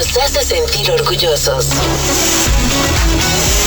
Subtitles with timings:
[0.00, 1.66] nos hace sentir orgullosos.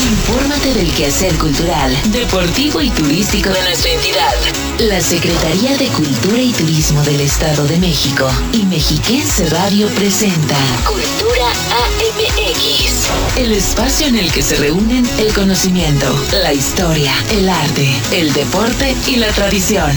[0.02, 4.34] Infórmate del quehacer cultural, deportivo y turístico de nuestra entidad.
[4.80, 10.56] La Secretaría de Cultura y Turismo del Estado de México y Mexiquense Radio presenta
[10.88, 11.50] Cultura
[11.86, 13.38] AMX.
[13.38, 18.96] El espacio en el que se reúnen el conocimiento, la historia, el arte, el deporte
[19.06, 19.92] y la tradición.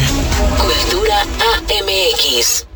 [0.59, 2.67] Cultura AMX.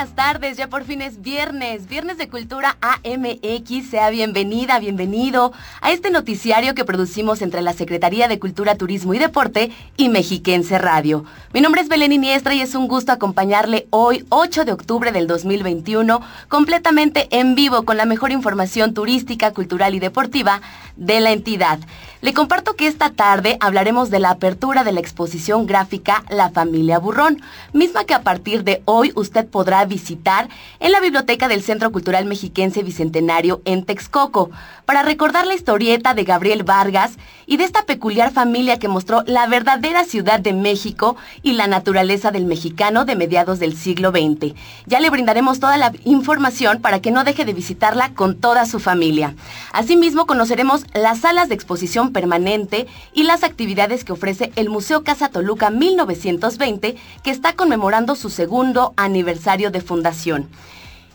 [0.00, 5.92] Buenas tardes, ya por fin es viernes, viernes de Cultura AMX, sea bienvenida, bienvenido a
[5.92, 11.26] este noticiario que producimos entre la Secretaría de Cultura, Turismo y Deporte y Mexiquense Radio.
[11.52, 15.26] Mi nombre es Belén Iniestra y es un gusto acompañarle hoy, 8 de octubre del
[15.26, 20.62] 2021, completamente en vivo con la mejor información turística, cultural y deportiva
[21.00, 21.80] de la entidad.
[22.22, 26.98] Le comparto que esta tarde hablaremos de la apertura de la exposición gráfica La Familia
[26.98, 27.40] Burrón,
[27.72, 32.26] misma que a partir de hoy usted podrá visitar en la biblioteca del Centro Cultural
[32.26, 34.50] Mexiquense Bicentenario en Texcoco,
[34.84, 37.12] para recordar la historieta de Gabriel Vargas
[37.46, 42.32] y de esta peculiar familia que mostró la verdadera ciudad de México y la naturaleza
[42.32, 44.54] del mexicano de mediados del siglo XX.
[44.86, 48.78] Ya le brindaremos toda la información para que no deje de visitarla con toda su
[48.80, 49.34] familia.
[49.72, 55.28] Asimismo, conoceremos las salas de exposición permanente y las actividades que ofrece el Museo Casa
[55.28, 60.48] Toluca 1920, que está conmemorando su segundo aniversario de fundación.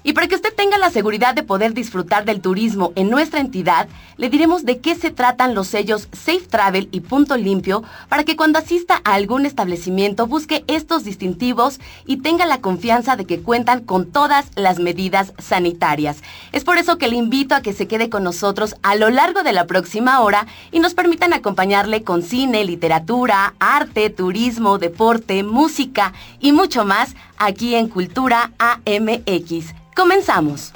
[0.07, 3.87] Y para que usted tenga la seguridad de poder disfrutar del turismo en nuestra entidad,
[4.17, 8.35] le diremos de qué se tratan los sellos Safe Travel y Punto Limpio para que
[8.35, 13.83] cuando asista a algún establecimiento busque estos distintivos y tenga la confianza de que cuentan
[13.83, 16.21] con todas las medidas sanitarias.
[16.51, 19.41] Es por eso que le invito a que se quede con nosotros a lo largo
[19.41, 26.13] de la próxima hora y nos permitan acompañarle con cine, literatura, arte, turismo, deporte, música
[26.39, 29.73] y mucho más aquí en Cultura AMX.
[29.95, 30.71] Comenzamos.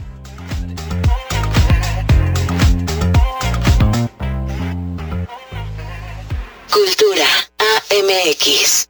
[6.72, 7.26] Cultura
[7.58, 8.90] AMX.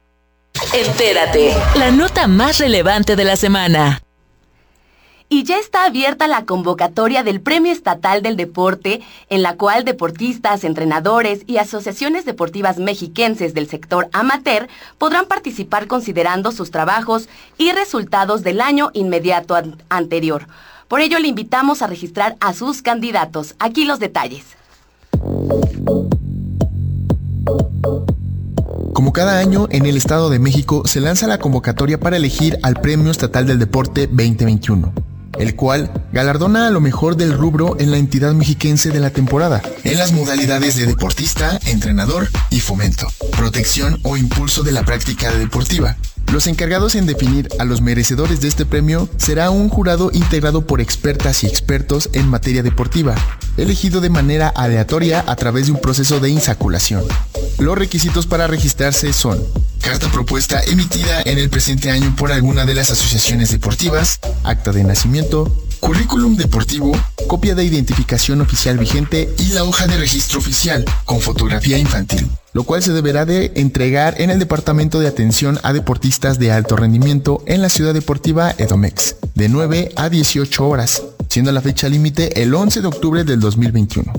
[0.72, 4.02] Entérate, la nota más relevante de la semana.
[5.32, 10.64] Y ya está abierta la convocatoria del Premio Estatal del Deporte, en la cual deportistas,
[10.64, 14.66] entrenadores y asociaciones deportivas mexiquenses del sector amateur
[14.98, 19.54] podrán participar considerando sus trabajos y resultados del año inmediato
[19.88, 20.48] anterior.
[20.88, 23.54] Por ello le invitamos a registrar a sus candidatos.
[23.60, 24.42] Aquí los detalles.
[28.92, 32.74] Como cada año, en el Estado de México se lanza la convocatoria para elegir al
[32.80, 34.92] Premio Estatal del Deporte 2021
[35.38, 39.62] el cual galardona a lo mejor del rubro en la entidad mexiquense de la temporada,
[39.84, 45.96] en las modalidades de deportista, entrenador y fomento, protección o impulso de la práctica deportiva.
[46.32, 50.80] Los encargados en definir a los merecedores de este premio será un jurado integrado por
[50.80, 53.16] expertas y expertos en materia deportiva,
[53.56, 57.02] elegido de manera aleatoria a través de un proceso de insaculación.
[57.58, 59.42] Los requisitos para registrarse son
[59.82, 64.84] carta propuesta emitida en el presente año por alguna de las asociaciones deportivas, acta de
[64.84, 66.92] nacimiento, currículum deportivo,
[67.26, 72.64] copia de identificación oficial vigente y la hoja de registro oficial con fotografía infantil, lo
[72.64, 77.42] cual se deberá de entregar en el Departamento de Atención a Deportistas de Alto Rendimiento
[77.46, 82.54] en la Ciudad Deportiva Edomex, de 9 a 18 horas, siendo la fecha límite el
[82.54, 84.12] 11 de octubre del 2021.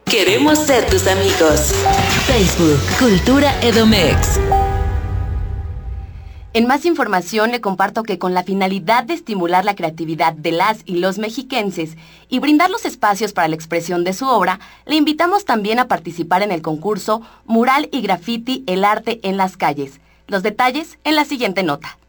[0.06, 1.74] Queremos ser tus amigos.
[2.26, 4.40] Facebook, Cultura Edomex.
[6.58, 10.80] En más información le comparto que con la finalidad de estimular la creatividad de las
[10.86, 11.96] y los mexiquenses
[12.30, 16.42] y brindar los espacios para la expresión de su obra, le invitamos también a participar
[16.42, 20.02] en el concurso Mural y Graffiti, el arte en las calles.
[20.26, 22.00] Los detalles en la siguiente nota.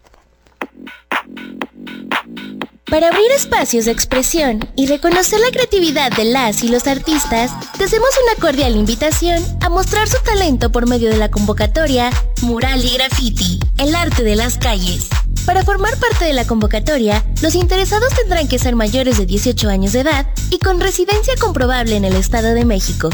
[2.90, 7.84] Para abrir espacios de expresión y reconocer la creatividad de las y los artistas, te
[7.84, 12.94] hacemos una cordial invitación a mostrar su talento por medio de la convocatoria Mural y
[12.94, 15.08] Graffiti, el arte de las calles.
[15.44, 19.92] Para formar parte de la convocatoria, los interesados tendrán que ser mayores de 18 años
[19.92, 23.10] de edad y con residencia comprobable en el Estado de México.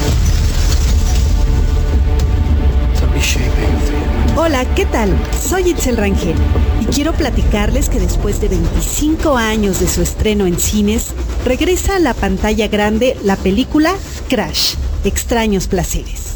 [2.94, 4.32] The.
[4.36, 5.10] Hola, ¿qué tal?
[5.42, 6.36] Soy Itzel Rangel
[6.80, 11.14] y quiero platicarles que después de 25 años de su estreno en cines,
[11.46, 13.96] regresa a la pantalla grande la película
[14.30, 16.32] Crash, Extraños Placeres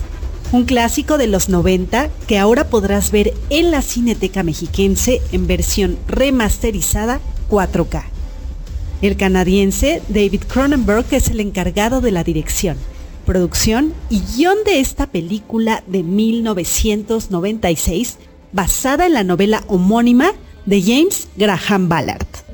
[0.52, 5.98] un clásico de los 90 que ahora podrás ver en la Cineteca Mexiquense en versión
[6.08, 7.20] remasterizada
[7.50, 8.04] 4K.
[9.02, 12.78] El canadiense David Cronenberg es el encargado de la dirección,
[13.26, 18.18] producción y guion de esta película de 1996
[18.54, 20.32] basada en la novela homónima
[20.66, 22.45] de James Graham Ballard.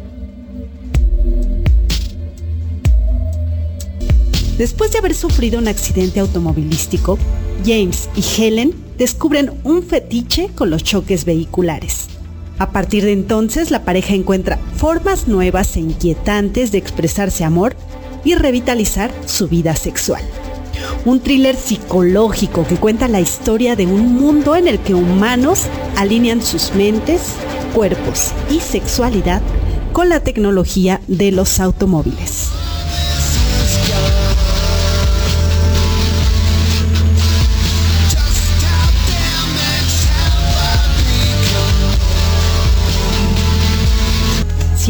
[4.62, 7.18] Después de haber sufrido un accidente automovilístico,
[7.66, 12.10] James y Helen descubren un fetiche con los choques vehiculares.
[12.60, 17.76] A partir de entonces, la pareja encuentra formas nuevas e inquietantes de expresarse amor
[18.24, 20.22] y revitalizar su vida sexual.
[21.06, 25.64] Un thriller psicológico que cuenta la historia de un mundo en el que humanos
[25.98, 27.34] alinean sus mentes,
[27.74, 29.42] cuerpos y sexualidad
[29.92, 32.52] con la tecnología de los automóviles.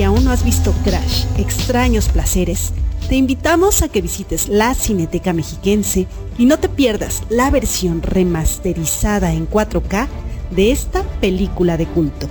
[0.04, 2.74] Aún no has visto Crash, Extraños Placeres,
[3.08, 6.08] te invitamos a que visites la Cineteca Mexiquense
[6.38, 10.08] y no te pierdas la versión remasterizada en 4K
[10.50, 12.28] de esta película de culto.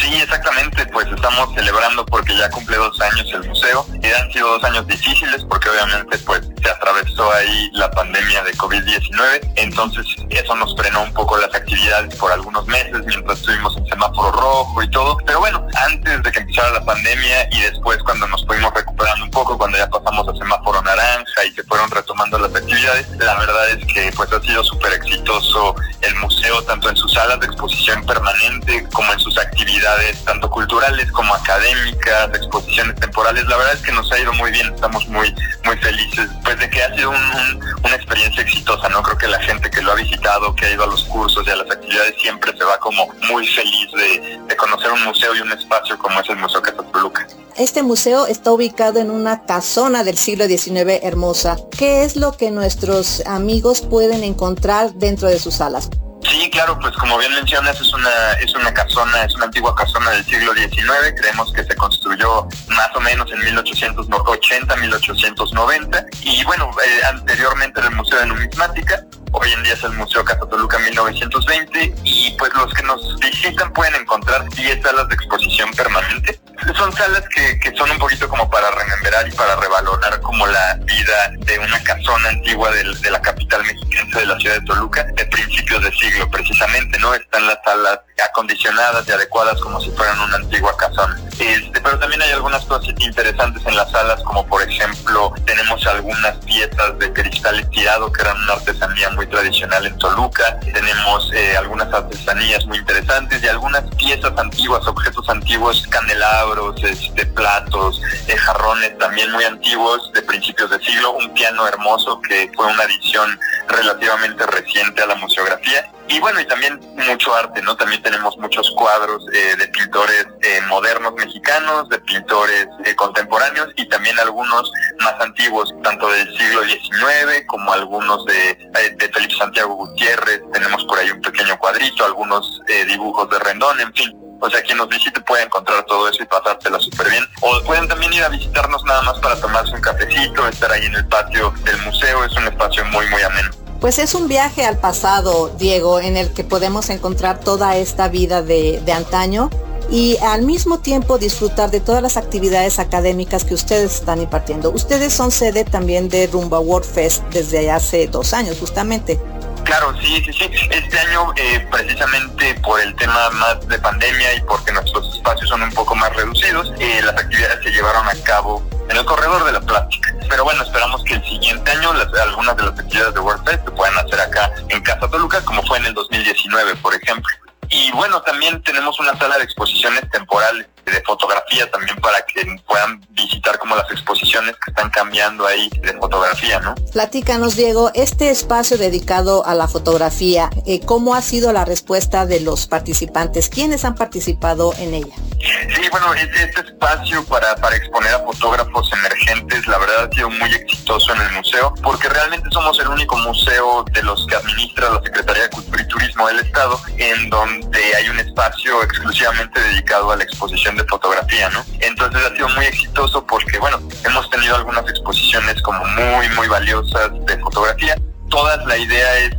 [0.00, 3.86] Sí, exactamente, pues estamos celebrando porque ya cumple dos años el museo.
[4.02, 8.52] Y han sido dos años difíciles porque obviamente pues se atravesó ahí la pandemia de
[8.54, 13.86] COVID-19, entonces eso nos frenó un poco las actividades por algunos meses mientras estuvimos en
[13.86, 18.26] semáforo rojo y todo, pero bueno, antes de que empezara la pandemia y después cuando
[18.28, 22.38] nos fuimos recuperando un poco, cuando ya pasamos a semáforo naranja y se fueron retomando
[22.38, 26.96] las actividades, la verdad es que pues ha sido súper exitoso el museo tanto en
[26.96, 29.83] sus salas de exposición permanente como en sus actividades
[30.24, 34.72] tanto culturales como académicas, exposiciones temporales, la verdad es que nos ha ido muy bien,
[34.74, 39.02] estamos muy muy felices pues de que ha sido una experiencia exitosa, ¿no?
[39.02, 41.50] Creo que la gente que lo ha visitado, que ha ido a los cursos y
[41.50, 45.52] a las actividades siempre se va como muy feliz de, conocer un museo y un
[45.52, 47.26] espacio como es el Museo Catatoluca.
[47.56, 51.56] Este museo está ubicado en una casona del siglo XIX hermosa.
[51.76, 55.90] ¿Qué es lo que nuestros amigos pueden encontrar dentro de sus salas?
[56.34, 60.10] Sí, claro, pues como bien mencionas, es una, es una casona, es una antigua casona
[60.10, 66.72] del siglo XIX, creemos que se construyó más o menos en 1880, 1890, y bueno,
[66.84, 70.78] eh, anteriormente era el Museo de Numismática, hoy en día es el Museo Casa Toluca
[70.78, 76.40] 1920, y pues los que nos visitan pueden encontrar 10 salas de exposición permanente.
[76.76, 80.78] Son salas que, que son un poquito como para remembrar y para revalorar como la
[80.84, 85.04] vida de una casona antigua del, de la capital mexicana de la ciudad de Toluca
[85.04, 87.12] de principios de siglo precisamente, ¿no?
[87.14, 88.00] Están las salas
[88.30, 91.20] acondicionadas y adecuadas como si fueran una antigua casona.
[91.38, 96.36] Este, pero también hay algunas cosas interesantes en las salas, como por ejemplo, tenemos algunas
[96.44, 101.92] piezas de cristal estirado que eran una artesanía muy tradicional en Toluca, tenemos eh, algunas
[101.92, 109.30] artesanías muy interesantes y algunas piezas antiguas, objetos antiguos, candelabros, este, platos, eh, jarrones también
[109.32, 113.38] muy antiguos de principios de siglo, un piano hermoso que fue una adición
[113.68, 117.76] relativamente reciente a la museografía y bueno, y también mucho arte, ¿no?
[117.76, 123.88] También tenemos muchos cuadros eh, de pintores eh, modernos mexicanos, de pintores eh, contemporáneos y
[123.88, 124.70] también algunos
[125.00, 128.54] más antiguos, tanto del siglo XIX como algunos de,
[128.96, 130.42] de Felipe Santiago Gutiérrez.
[130.52, 134.12] Tenemos por ahí un pequeño cuadrito, algunos dibujos de Rendón, en fin.
[134.40, 137.24] O sea, quien nos visite puede encontrar todo eso y pasársela súper bien.
[137.40, 140.94] O pueden también ir a visitarnos nada más para tomarse un cafecito, estar ahí en
[140.94, 142.24] el patio del museo.
[142.24, 143.63] Es un espacio muy, muy ameno.
[143.80, 148.42] Pues es un viaje al pasado, Diego, en el que podemos encontrar toda esta vida
[148.42, 149.50] de, antaño
[149.90, 154.70] y al mismo tiempo disfrutar de todas las actividades académicas que ustedes están impartiendo.
[154.70, 159.20] Ustedes son sede también de Rumba World Fest desde hace dos años, justamente.
[159.64, 160.50] Claro, sí, sí, sí.
[160.70, 165.62] Este año, eh, precisamente por el tema más de pandemia y porque nuestros espacios son
[165.62, 169.52] un poco más reducidos, eh, las actividades se llevaron a cabo en el corredor de
[169.52, 170.14] la plástica.
[170.28, 171.90] Pero bueno, esperamos que el siguiente año
[172.22, 175.78] algunas de las actividades de WordFest se puedan hacer acá en Casa Toluca, como fue
[175.78, 177.34] en el 2019, por ejemplo.
[177.70, 183.00] Y bueno, también tenemos una sala de exposiciones temporales de fotografía también para que puedan
[183.10, 186.74] visitar como las exposiciones que están cambiando ahí de fotografía, ¿no?
[186.92, 192.40] Platícanos, Diego, este espacio dedicado a la fotografía, eh, ¿cómo ha sido la respuesta de
[192.40, 193.48] los participantes?
[193.48, 195.14] ¿Quiénes han participado en ella?
[195.40, 200.50] Sí, bueno, este espacio para, para exponer a fotógrafos emergentes, la verdad ha sido muy
[200.52, 205.02] exitoso en el museo, porque realmente somos el único museo de los que administra la
[205.02, 210.16] Secretaría de Cultura y Turismo del Estado, en donde hay un espacio exclusivamente dedicado a
[210.16, 211.64] la exposición de fotografía, ¿no?
[211.80, 217.10] Entonces ha sido muy exitoso porque, bueno, hemos tenido algunas exposiciones como muy, muy valiosas
[217.26, 217.96] de fotografía
[218.28, 219.32] todas la idea es,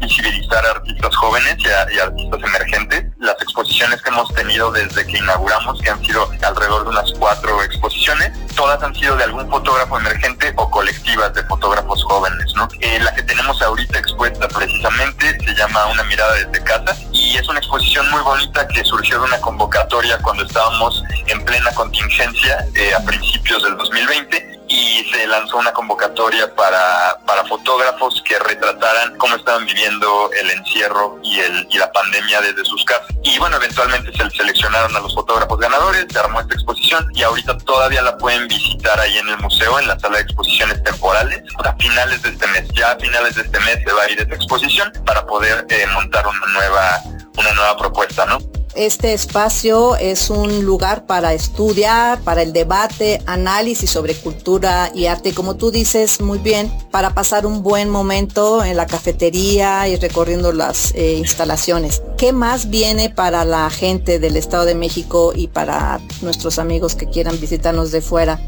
[0.00, 3.04] visibilizar a artistas jóvenes y, a, artistas emergentes.
[3.18, 7.62] Las exposiciones que hemos tenido desde que inauguramos, que han sido alrededor de unas cuatro
[7.62, 12.68] exposiciones, todas han sido de algún fotógrafo emergente o colectivas de fotógrafos jóvenes, ¿no?
[12.80, 17.48] Eh, la que tenemos ahorita expuesta precisamente se llama Una mirada desde casa y es
[17.48, 22.92] una exposición muy bonita que surgió de una convocatoria cuando estábamos en plena contingencia eh,
[22.94, 29.36] a principios del 2020 y se lanzó una convocatoria para, para fotógrafos que retrataran cómo
[29.36, 33.08] estaban viviendo el encierro y, el, y la pandemia desde sus casas.
[33.22, 37.58] Y bueno, eventualmente se seleccionaron a los fotógrafos ganadores, se armó esta exposición y ahorita
[37.58, 41.74] todavía la pueden visitar ahí en el museo, en la sala de exposiciones temporales, a
[41.74, 42.66] finales de este mes.
[42.74, 45.86] Ya a finales de este mes se va a ir esta exposición para poder eh,
[45.92, 46.98] montar una nueva,
[47.36, 48.38] una nueva propuesta, ¿no?
[48.74, 55.34] Este espacio es un lugar para estudiar, para el debate, análisis sobre cultura y arte,
[55.34, 60.52] como tú dices muy bien, para pasar un buen momento en la cafetería y recorriendo
[60.52, 62.02] las eh, instalaciones.
[62.16, 67.10] ¿Qué más viene para la gente del Estado de México y para nuestros amigos que
[67.10, 68.40] quieran visitarnos de fuera?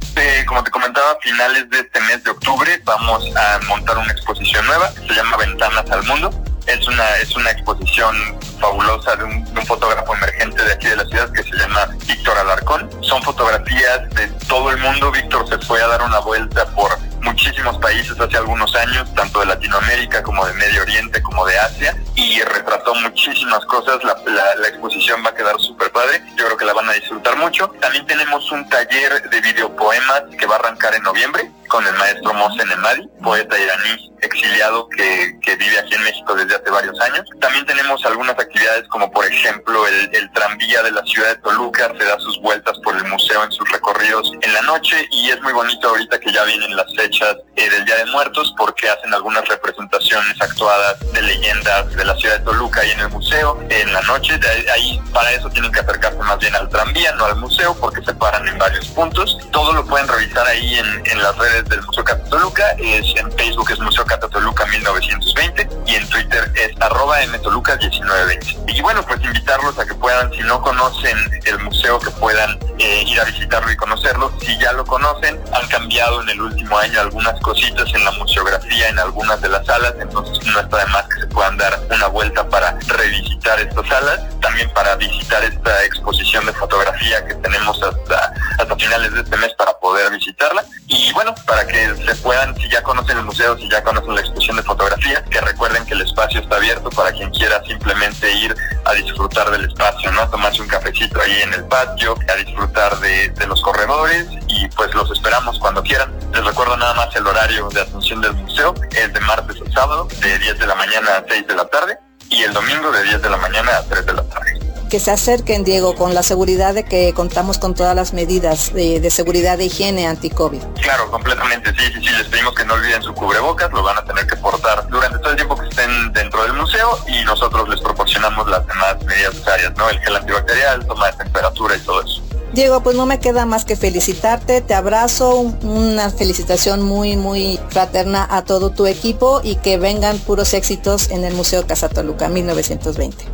[0.48, 4.64] Como te comentaba, a finales de este mes de octubre vamos a montar una exposición
[4.66, 8.16] nueva, se llama Ventanas al Mundo Es una, es una exposición
[8.60, 12.90] fabulosa de un, fotógrafo emergente de aquí de la ciudad que se llama Víctor Alarcón.
[13.02, 15.10] Son fotografías de todo el mundo.
[15.10, 19.46] Víctor se fue a dar una vuelta por muchísimos países hace algunos años, tanto de
[19.46, 24.04] Latinoamérica como de Medio Oriente como de Asia, y retrató muchísimas cosas.
[24.04, 26.22] La, la- la exposición va a quedar súper padre.
[26.36, 27.68] Yo creo que la van a disfrutar mucho.
[27.80, 32.32] También tenemos un taller de videopoemas que va a arrancar en noviembre con el maestro
[32.34, 37.26] Mohsen Emadi, poeta iraní exiliado que, que vive aquí en México desde hace varios años.
[37.40, 41.92] También tenemos algunas actividades como por ejemplo el, el tranvía de la ciudad de Toluca,
[41.98, 45.40] se da sus vueltas por el museo en sus recorridos en la noche y es
[45.42, 49.12] muy bonito ahorita que ya vienen las fechas eh, del Día de Muertos porque hacen
[49.12, 53.92] algunas representaciones actuadas de leyendas de la ciudad de Toluca ahí en el museo en
[53.92, 54.38] la noche.
[54.38, 58.02] De ahí para eso tienen que acercarse más bien al tranvía, no al museo porque
[58.02, 59.38] se paran en varios puntos.
[59.50, 63.30] Todo lo pueden revisar ahí en, en las redes del Museo Cata Toluca, es en
[63.32, 68.72] Facebook es Museo Cata Toluca 1920 y en Twitter es arroba mtoluca 1920.
[68.72, 73.04] Y bueno, pues invitarlos a que puedan, si no conocen el museo, que puedan eh,
[73.06, 74.32] ir a visitarlo y conocerlo.
[74.40, 78.88] Si ya lo conocen, han cambiado en el último año algunas cositas en la museografía,
[78.88, 82.08] en algunas de las salas, entonces no está de más que se puedan dar una
[82.08, 88.32] vuelta para revisitar estas salas, también para visitar esta exposición de fotografía que tenemos hasta,
[88.58, 90.64] hasta finales de este mes para poder visitarla.
[90.86, 94.20] Y bueno, para que se puedan, si ya conocen el museo, si ya conocen la
[94.20, 98.54] exposición de fotografía, que recuerden que el espacio está abierto para quien quiera simplemente ir
[98.84, 100.28] a disfrutar del espacio, ¿no?
[100.28, 104.92] Tomarse un cafecito ahí en el patio, a disfrutar de, de los corredores y pues
[104.94, 106.12] los esperamos cuando quieran.
[106.32, 110.08] Les recuerdo nada más el horario de atención del museo, es de martes a sábado,
[110.20, 111.98] de 10 de la mañana a 6 de la tarde
[112.30, 114.63] y el domingo de 10 de la mañana a 3 de la tarde.
[114.94, 119.00] Que se acerquen, Diego, con la seguridad de que contamos con todas las medidas de,
[119.00, 120.60] de seguridad de higiene anti-COVID.
[120.80, 124.04] Claro, completamente, sí, sí, sí, les pedimos que no olviden su cubrebocas, lo van a
[124.04, 127.80] tener que portar durante todo el tiempo que estén dentro del museo y nosotros les
[127.80, 129.90] proporcionamos las demás medidas necesarias, ¿no?
[129.90, 132.22] El gel antibacterial, toma de temperatura y todo eso.
[132.52, 137.58] Diego, pues no me queda más que felicitarte, te abrazo, un- una felicitación muy, muy
[137.70, 142.28] fraterna a todo tu equipo y que vengan puros éxitos en el Museo Casa Toluca
[142.28, 143.24] 1920.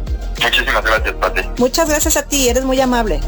[0.43, 1.43] Muchísimas gracias, Pati.
[1.59, 3.21] Muchas gracias a ti, eres muy amable.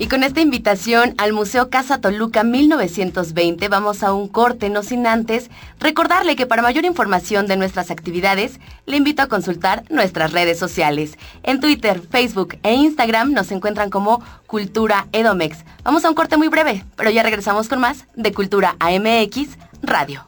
[0.00, 5.08] Y con esta invitación al Museo Casa Toluca 1920 vamos a un corte, no sin
[5.08, 10.56] antes recordarle que para mayor información de nuestras actividades le invito a consultar nuestras redes
[10.56, 11.18] sociales.
[11.42, 15.64] En Twitter, Facebook e Instagram nos encuentran como Cultura Edomex.
[15.82, 20.27] Vamos a un corte muy breve, pero ya regresamos con más de Cultura AMX Radio.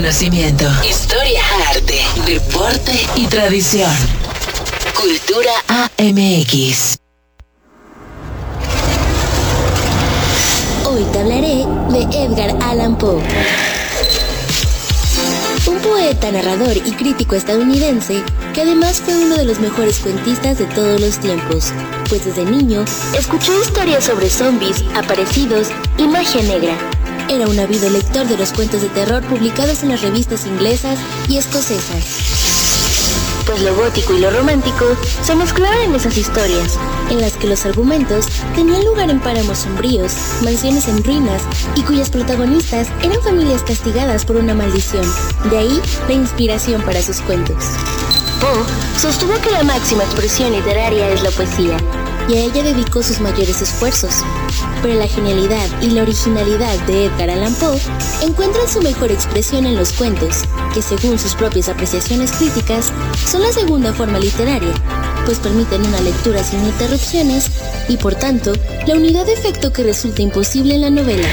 [0.00, 3.92] Conocimiento, historia, arte, deporte y tradición.
[4.98, 6.96] Cultura AMX.
[10.86, 13.22] Hoy te hablaré de Edgar Allan Poe.
[15.66, 20.64] Un poeta, narrador y crítico estadounidense que además fue uno de los mejores cuentistas de
[20.64, 21.74] todos los tiempos,
[22.08, 22.86] pues desde niño
[23.18, 26.99] escuchó historias sobre zombies, aparecidos y magia negra.
[27.30, 31.36] Era un ávido lector de los cuentos de terror publicados en las revistas inglesas y
[31.36, 32.04] escocesas.
[33.46, 34.84] pues lo gótico y lo romántico
[35.22, 36.76] se mezclaban en esas historias,
[37.08, 40.12] en las que los argumentos tenían lugar en páramos sombríos,
[40.42, 41.42] mansiones en ruinas
[41.76, 45.06] y cuyas protagonistas eran familias castigadas por una maldición.
[45.50, 47.64] De ahí la inspiración para sus cuentos.
[48.40, 48.64] Poe
[48.98, 51.76] sostuvo que la máxima expresión literaria es la poesía,
[52.28, 54.24] y a ella dedicó sus mayores esfuerzos.
[54.82, 57.78] Pero la genialidad y la originalidad de Edgar Allan Poe
[58.22, 62.92] encuentran su mejor expresión en los cuentos, que según sus propias apreciaciones críticas,
[63.26, 64.72] son la segunda forma literaria,
[65.26, 67.50] pues permiten una lectura sin interrupciones
[67.88, 68.52] y por tanto,
[68.86, 71.28] la unidad de efecto que resulta imposible en la novela.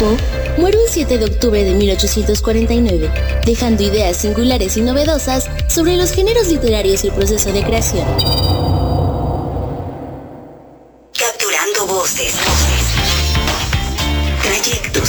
[0.00, 0.16] Poe
[0.58, 3.10] muere el 7 de octubre de 1849,
[3.44, 8.55] dejando ideas singulares y novedosas sobre los géneros literarios y el proceso de creación.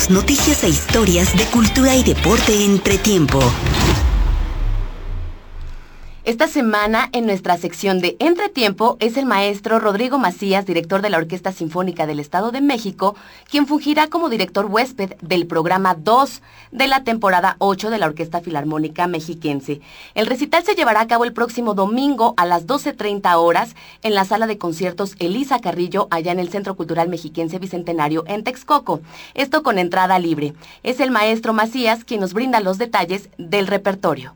[0.09, 3.39] Noticias e historias de cultura y deporte entre tiempo.
[6.27, 11.19] Esta semana, en nuestra sección de Entretiempo, es el maestro Rodrigo Macías, director de la
[11.19, 13.15] Orquesta Sinfónica del Estado de México,
[13.49, 16.41] quien fungirá como director huésped del programa 2
[16.73, 19.79] de la temporada 8 de la Orquesta Filarmónica Mexiquense.
[20.15, 24.25] El recital se llevará a cabo el próximo domingo a las 12.30 horas en la
[24.25, 28.99] sala de conciertos Elisa Carrillo, allá en el Centro Cultural Mexiquense Bicentenario en Texcoco.
[29.33, 30.55] Esto con entrada libre.
[30.83, 34.33] Es el maestro Macías quien nos brinda los detalles del repertorio.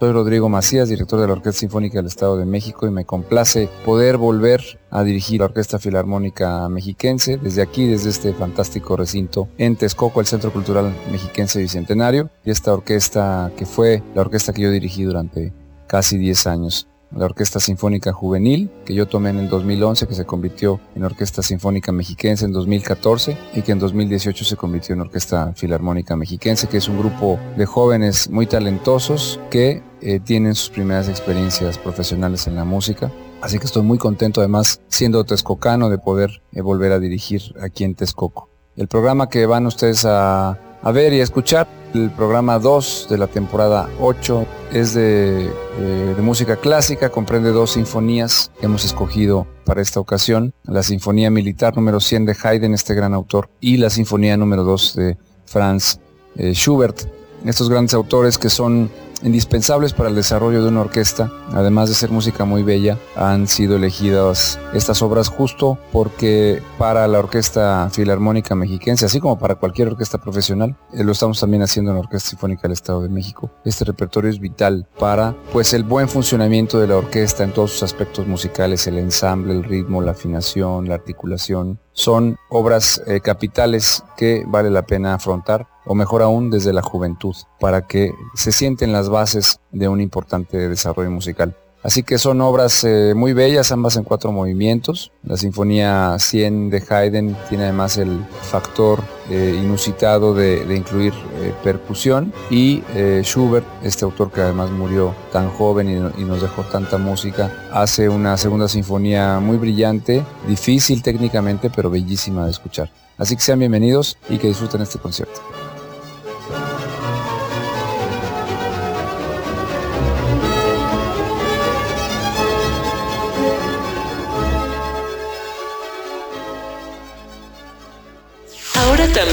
[0.00, 3.70] Soy Rodrigo Macías, director de la Orquesta Sinfónica del Estado de México y me complace
[3.84, 9.76] poder volver a dirigir la Orquesta Filarmónica Mexiquense desde aquí, desde este fantástico recinto en
[9.76, 14.70] Texcoco, el Centro Cultural Mexiquense Bicentenario, y esta orquesta que fue la orquesta que yo
[14.70, 15.52] dirigí durante
[15.86, 20.24] casi 10 años la Orquesta Sinfónica Juvenil, que yo tomé en el 2011, que se
[20.24, 25.52] convirtió en Orquesta Sinfónica Mexiquense en 2014 y que en 2018 se convirtió en Orquesta
[25.54, 31.08] Filarmónica Mexiquense, que es un grupo de jóvenes muy talentosos que eh, tienen sus primeras
[31.08, 33.10] experiencias profesionales en la música.
[33.40, 37.84] Así que estoy muy contento además siendo texcocano de poder eh, volver a dirigir aquí
[37.84, 38.48] en Texcoco.
[38.76, 43.16] El programa que van ustedes a, a ver y a escuchar el programa 2 de
[43.16, 49.46] la temporada 8 es de, eh, de, música clásica, comprende dos sinfonías que hemos escogido
[49.64, 50.52] para esta ocasión.
[50.64, 54.96] La Sinfonía Militar número 100 de Haydn, este gran autor, y la Sinfonía número 2
[54.96, 55.16] de
[55.46, 56.00] Franz
[56.36, 57.06] eh, Schubert.
[57.46, 58.90] Estos grandes autores que son
[59.24, 63.76] indispensables para el desarrollo de una orquesta, además de ser música muy bella, han sido
[63.76, 70.18] elegidas estas obras justo porque para la Orquesta Filarmónica Mexiquense, así como para cualquier orquesta
[70.18, 73.50] profesional, eh, lo estamos también haciendo en la Orquesta Sinfónica del Estado de México.
[73.64, 77.82] Este repertorio es vital para pues el buen funcionamiento de la orquesta en todos sus
[77.82, 81.80] aspectos musicales, el ensamble, el ritmo, la afinación, la articulación.
[81.92, 87.34] Son obras eh, capitales que vale la pena afrontar o mejor aún desde la juventud,
[87.60, 91.56] para que se sienten las bases de un importante desarrollo musical.
[91.84, 95.12] Así que son obras eh, muy bellas, ambas en cuatro movimientos.
[95.22, 102.32] La Sinfonía 100 de Haydn tiene además el factor eh, inusitado de, incluir eh, percusión
[102.48, 102.82] y
[103.20, 108.38] Schubert, este autor que además murió tan joven y nos dejó tanta música, hace una
[108.38, 112.90] segunda sinfonía muy brillante, difícil técnicamente, pero bellísima de escuchar.
[113.18, 115.63] Así que sean bienvenidos y que disfruten este concierto.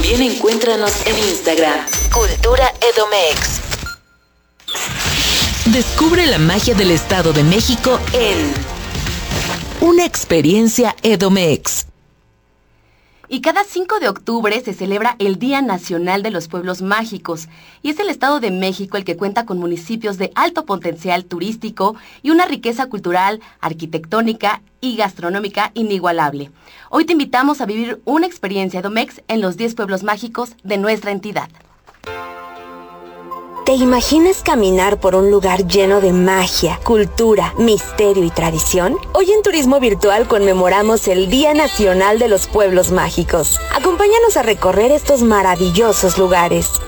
[0.01, 3.61] También encuéntranos en Instagram, Cultura Edomex.
[5.65, 8.51] Descubre la magia del Estado de México en
[9.79, 11.85] Una experiencia Edomex.
[13.33, 17.47] Y cada 5 de octubre se celebra el Día Nacional de los Pueblos Mágicos,
[17.81, 21.95] y es el Estado de México el que cuenta con municipios de alto potencial turístico
[22.23, 26.51] y una riqueza cultural, arquitectónica y gastronómica inigualable.
[26.89, 31.11] Hoy te invitamos a vivir una experiencia Domex en los 10 pueblos mágicos de nuestra
[31.11, 31.47] entidad.
[33.71, 38.97] ¿Te imaginas caminar por un lugar lleno de magia, cultura, misterio y tradición?
[39.13, 43.61] Hoy en Turismo Virtual conmemoramos el Día Nacional de los Pueblos Mágicos.
[43.73, 46.81] Acompáñanos a recorrer estos maravillosos lugares.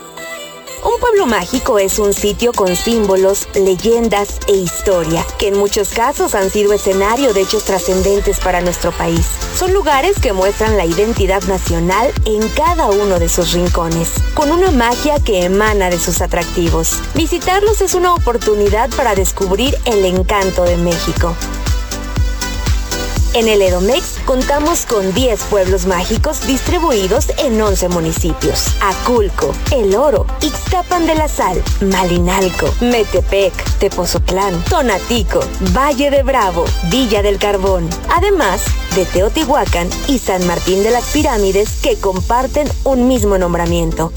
[0.86, 6.36] Un pueblo mágico es un sitio con símbolos, leyendas e historia, que en muchos casos
[6.36, 9.26] han sido escenario de hechos trascendentes para nuestro país.
[9.58, 14.72] Son lugares que muestran la identidad nacional en cada uno de sus rincones, con una
[14.72, 17.00] magia que emana de sus atractivos.
[17.16, 21.34] Visitarlos es una oportunidad para descubrir el encanto de México.
[23.36, 23.62] En el
[24.26, 28.68] contamos con 10 pueblos mágicos distribuidos en 11 municipios.
[28.82, 35.40] Aculco, El Oro, Ixtapan de la Sal, Malinalco, Metepec, Tepozotlán, Tonatico,
[35.76, 37.90] Valle de Bravo, Villa del Carbón.
[38.10, 38.62] Además
[38.96, 44.12] de Teotihuacán y San Martín de las Pirámides que comparten un mismo nombramiento.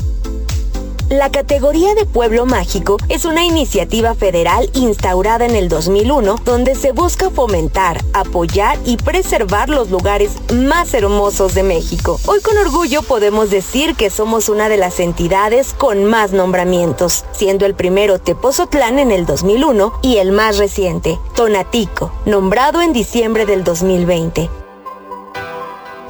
[1.11, 6.91] La categoría de pueblo mágico es una iniciativa federal instaurada en el 2001 donde se
[6.91, 12.19] busca fomentar, apoyar y preservar los lugares más hermosos de México.
[12.27, 17.67] Hoy con orgullo podemos decir que somos una de las entidades con más nombramientos, siendo
[17.67, 23.63] el primero Tepozotlán en el 2001 y el más reciente, Tonatico, nombrado en diciembre del
[23.63, 24.66] 2020.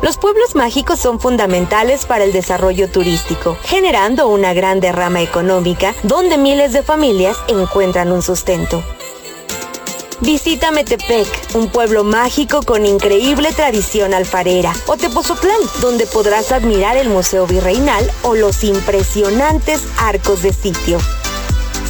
[0.02, 6.38] Los pueblos mágicos son fundamentales para el desarrollo turístico, generando una gran derrama económica donde
[6.38, 8.82] miles de familias encuentran un sustento.
[10.20, 17.10] Visita Metepec, un pueblo mágico con increíble tradición alfarera, o Tepozotlán, donde podrás admirar el
[17.10, 20.98] Museo Virreinal o los impresionantes arcos de sitio.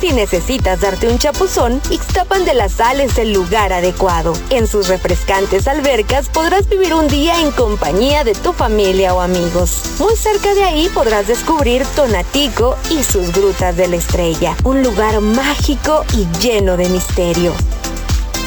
[0.01, 4.35] Si necesitas darte un chapuzón, Ixtapan de la Sal es el lugar adecuado.
[4.51, 9.83] En sus refrescantes albercas podrás vivir un día en compañía de tu familia o amigos.
[9.99, 15.21] Muy cerca de ahí podrás descubrir Tonatico y sus grutas de la estrella, un lugar
[15.21, 17.55] mágico y lleno de misterio.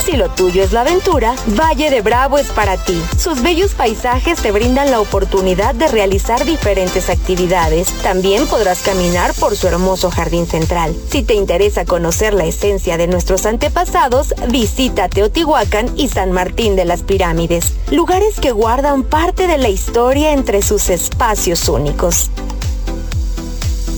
[0.10, 3.00] Si lo tuyo es la aventura, Valle de Bravo es para ti.
[3.16, 7.90] Sus bellos paisajes te brindan la oportunidad de realizar diferentes actividades.
[8.02, 10.96] También podrás caminar por su hermoso jardín central.
[11.12, 16.86] Si te interesa conocer la esencia de nuestros antepasados, visita Teotihuacán y San Martín de
[16.86, 22.32] las Pirámides, lugares que guardan parte de la historia entre sus espacios únicos.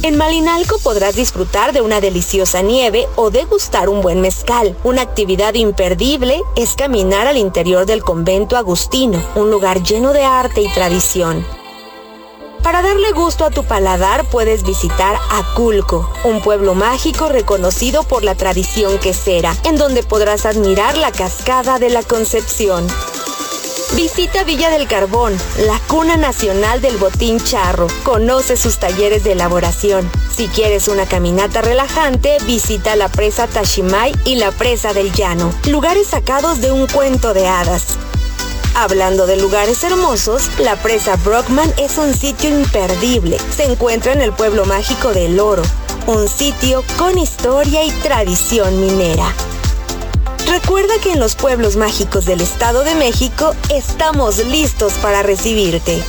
[0.04, 4.76] En Malinalco podrás disfrutar de una deliciosa nieve o degustar un buen mezcal.
[4.84, 10.62] Una actividad imperdible es caminar al interior del convento agustino, un lugar lleno de arte
[10.62, 11.46] y tradición.
[12.64, 18.34] Para darle gusto a tu paladar puedes visitar Aculco, un pueblo mágico reconocido por la
[18.34, 22.88] tradición quesera, en donde podrás admirar la cascada de la Concepción.
[23.96, 27.88] Visita Villa del Carbón, la cuna nacional del botín charro.
[28.04, 30.10] Conoce sus talleres de elaboración.
[30.34, 36.08] Si quieres una caminata relajante, visita la presa Tashimay y la presa del Llano, lugares
[36.08, 37.98] sacados de un cuento de hadas.
[38.76, 43.38] Hablando de lugares hermosos, la presa Brockman es un sitio imperdible.
[43.54, 45.64] Se encuentra en el pueblo mágico del Oro,
[46.08, 49.36] un sitio con historia y tradición minera.
[50.48, 56.04] Recuerda que en los pueblos mágicos del Estado de México estamos listos para recibirte.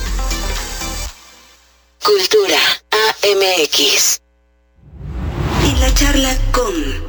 [2.03, 2.59] Cultura
[2.91, 4.21] AMX.
[5.65, 7.02] En la charla con...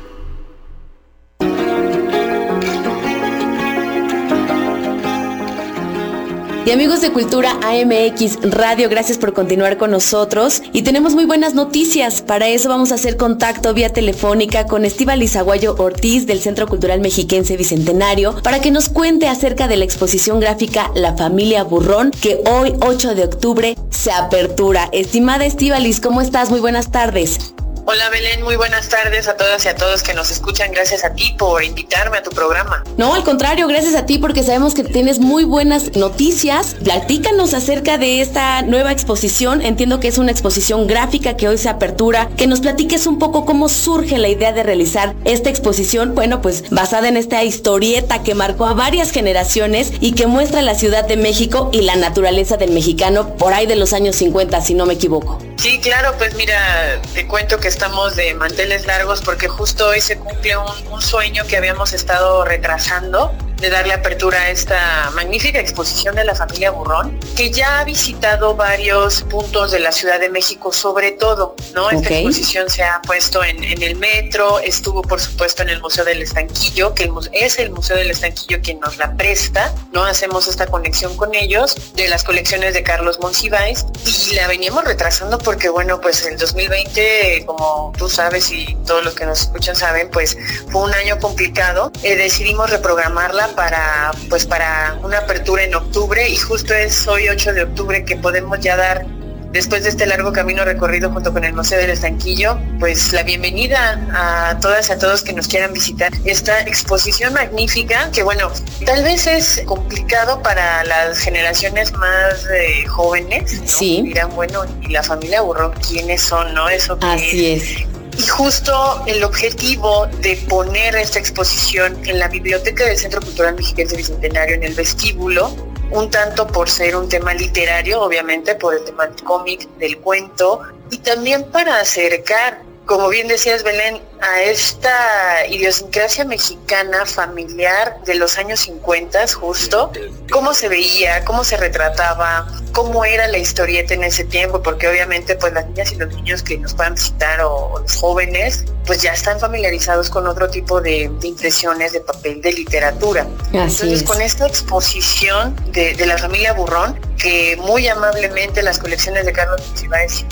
[6.67, 10.63] Y amigos de Cultura AMX Radio, gracias por continuar con nosotros.
[10.73, 12.23] Y tenemos muy buenas noticias.
[12.23, 17.01] Para eso vamos a hacer contacto vía telefónica con Estíbal Izaguayo Ortiz del Centro Cultural
[17.01, 22.43] Mexiquense Bicentenario para que nos cuente acerca de la exposición gráfica La Familia Burrón que
[22.51, 24.89] hoy 8 de octubre se apertura.
[24.93, 26.49] Estimada Estíbalis, ¿cómo estás?
[26.49, 27.54] Muy buenas tardes.
[27.87, 30.73] Hola Belén, muy buenas tardes a todas y a todos que nos escuchan.
[30.73, 32.83] Gracias a ti por invitarme a tu programa.
[32.97, 36.77] No, al contrario, gracias a ti porque sabemos que tienes muy buenas noticias.
[36.83, 39.61] Platícanos acerca de esta nueva exposición.
[39.61, 42.31] Entiendo que es una exposición gráfica que hoy se apertura.
[42.39, 46.15] Que nos platiques un poco cómo surge la idea de realizar esta exposición.
[46.15, 50.75] Bueno, pues basada en esta historieta que marcó a varias generaciones y que muestra la
[50.75, 54.73] Ciudad de México y la naturaleza del mexicano por ahí de los años 50, si
[54.73, 55.39] no me equivoco.
[55.57, 60.17] Sí, claro, pues mira, te cuento que estamos de manteles largos porque justo hoy se
[60.17, 66.25] cumple un, sueño que habíamos estado retrasando de darle apertura a esta magnífica exposición de
[66.25, 71.13] la familia Burrón, que ya ha visitado varios puntos de la Ciudad de México, sobre
[71.13, 71.91] todo, ¿no?
[71.91, 76.23] Esta exposición se ha puesto en, el metro, estuvo por supuesto en el Museo del
[76.23, 80.05] Estanquillo, que es el Museo del Estanquillo quien nos la presta, ¿no?
[80.05, 83.85] Hacemos esta conexión con ellos de las colecciones de Carlos Monsiváis
[84.31, 89.15] y la veníamos retrasando porque, bueno, pues el 2020, como tú sabes y todos los
[89.15, 90.37] que nos escuchan saben, pues
[90.71, 91.91] fue un año complicado.
[92.03, 97.53] Eh, decidimos reprogramarla para pues para una apertura en octubre y justo es hoy 8
[97.53, 99.07] de octubre que podemos ya dar
[99.55, 104.05] después de este largo camino recorrido junto con el Museo del Estanquillo, pues la bienvenida
[104.13, 108.51] a todas y a todos que nos quieran visitar esta exposición magnífica, que bueno,
[108.85, 113.69] tal vez es complicado para las generaciones más eh, jóvenes, ¿no?
[113.69, 114.03] Sí.
[114.03, 116.69] Dirán, bueno, y la familia Burrón, ¿quiénes son, no?
[116.69, 117.87] Eso Así es.
[118.17, 123.97] Y justo el objetivo de poner esta exposición en la biblioteca del Centro Cultural Mexiquense
[123.97, 125.55] Bicentenario, en el vestíbulo,
[125.91, 130.61] un tanto por ser un tema literario, obviamente, por el tema del cómic, del cuento,
[130.91, 138.37] y también para acercar como bien decías, Belén, a esta idiosincrasia mexicana familiar de los
[138.39, 139.91] años 50, justo,
[140.31, 145.35] cómo se veía, cómo se retrataba, cómo era la historieta en ese tiempo, porque obviamente
[145.37, 149.13] pues las niñas y los niños que nos puedan visitar o, los jóvenes, pues ya
[149.13, 153.27] están familiarizados con otro tipo de, impresiones de papel de literatura.
[153.53, 159.67] Entonces, con esta exposición de, la familia Burrón, que muy amablemente las colecciones de Carlos
[159.69, 160.27] Monsiváis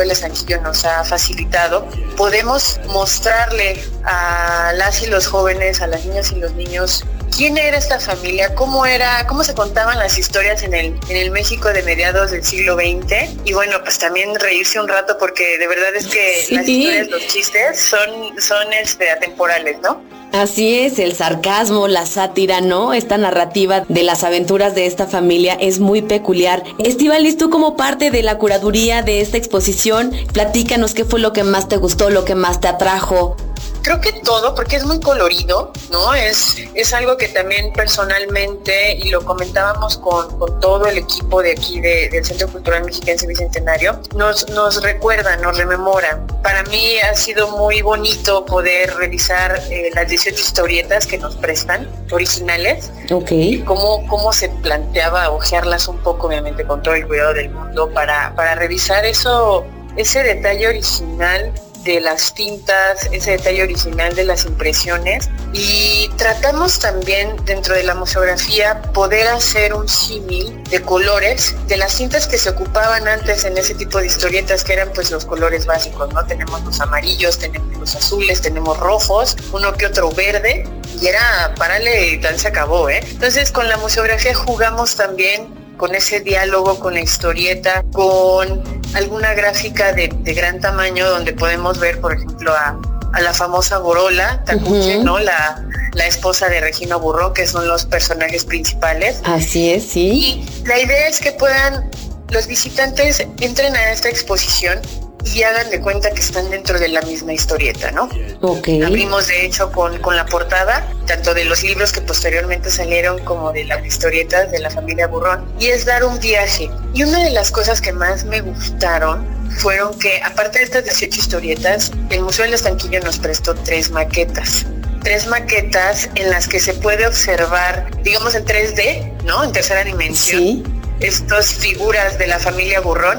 [0.00, 6.32] el Sanquillo nos ha facilitado, podemos mostrarle a las y los jóvenes, a las niñas
[6.32, 7.04] y los niños,
[7.36, 11.30] quién era esta familia, cómo era, cómo se contaban las historias en el, en el
[11.30, 13.30] México de mediados del siglo XX.
[13.44, 17.26] Y bueno, pues también reírse un rato porque de verdad es que las historias, los
[17.26, 20.02] chistes son, son este, atemporales, ¿no?
[20.32, 22.94] Así es, el sarcasmo, la sátira, ¿no?
[22.94, 26.64] Esta narrativa de las aventuras de esta familia es muy peculiar.
[26.78, 31.44] Estivalis, tú como parte de la curaduría de esta exposición, platícanos qué fue lo que
[31.44, 33.36] más te gustó, lo que más te atrajo
[33.82, 36.14] creo que todo, porque es muy colorido, ¿no?
[36.14, 40.22] Es, es algo que también personalmente, y lo comentábamos con,
[40.60, 46.24] todo el equipo de aquí del Centro Cultural Mexiquense Bicentenario, nos, nos recuerda, nos rememora.
[46.42, 51.88] Para mí ha sido muy bonito poder revisar eh, las 18 historietas que nos prestan,
[52.10, 52.92] originales.
[53.10, 53.32] Ok.
[53.64, 58.34] Cómo, cómo se planteaba ojearlas un poco, obviamente, con todo el cuidado del mundo, para,
[58.36, 59.64] para revisar eso,
[59.96, 61.52] ese detalle original
[61.84, 67.94] de las tintas, ese detalle original de las impresiones y tratamos también dentro de la
[67.94, 73.58] museografía poder hacer un símil de colores de las tintas que se ocupaban antes en
[73.58, 76.24] ese tipo de historietas que eran pues los colores básicos, ¿no?
[76.24, 80.64] Tenemos los amarillos, tenemos los azules, tenemos rojos, uno que otro verde
[81.00, 83.00] y era, parale, tal se acabó, ¿eh?
[83.10, 88.62] Entonces con la museografía jugamos también con ese diálogo con la historieta, con
[88.94, 92.78] alguna gráfica de, gran tamaño donde podemos ver, por ejemplo, a,
[93.20, 95.18] la famosa Borola, Takuche, ¿no?
[95.18, 99.20] La, la esposa de Regina Burro, que son los personajes principales.
[99.24, 100.10] Así es, sí.
[100.10, 101.90] Y la idea es que puedan,
[102.30, 104.80] los visitantes entren a esta exposición
[105.24, 108.08] y hagan de cuenta que están dentro de la misma historieta, ¿no?
[108.40, 108.68] Ok.
[108.84, 113.52] Abrimos de hecho con, con la portada, tanto de los libros que posteriormente salieron como
[113.52, 116.70] de las historietas de la familia Burrón, y es dar un viaje.
[116.94, 119.26] Y una de las cosas que más me gustaron
[119.58, 124.66] fueron que, aparte de estas 18 historietas, el Museo del Estanquillo nos prestó tres maquetas
[125.02, 129.42] tres maquetas en las que se puede observar, digamos en 3D, ¿no?
[129.42, 130.40] En tercera dimensión.
[130.40, 130.64] Sí.
[131.00, 133.18] Estas figuras de la familia Burrón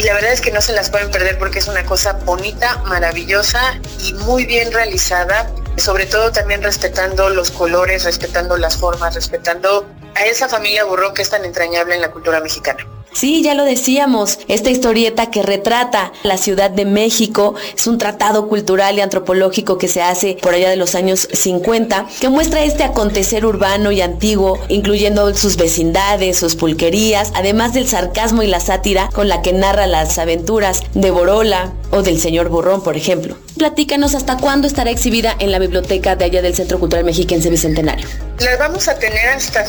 [0.00, 2.78] y la verdad es que no se las pueden perder porque es una cosa bonita,
[2.86, 9.86] maravillosa y muy bien realizada, sobre todo también respetando los colores, respetando las formas, respetando
[10.14, 12.86] a esa familia burro que es tan entrañable en la cultura mexicana.
[13.12, 18.46] Sí, ya lo decíamos, esta historieta que retrata la Ciudad de México es un tratado
[18.48, 22.84] cultural y antropológico que se hace por allá de los años 50, que muestra este
[22.84, 29.08] acontecer urbano y antiguo, incluyendo sus vecindades, sus pulquerías, además del sarcasmo y la sátira
[29.12, 33.36] con la que narra las aventuras de Borola o del señor Burrón, por ejemplo.
[33.58, 38.06] Platícanos hasta cuándo estará exhibida en la biblioteca de allá del Centro Cultural Mexiquense Bicentenario.
[38.40, 39.66] La vamos a tener hasta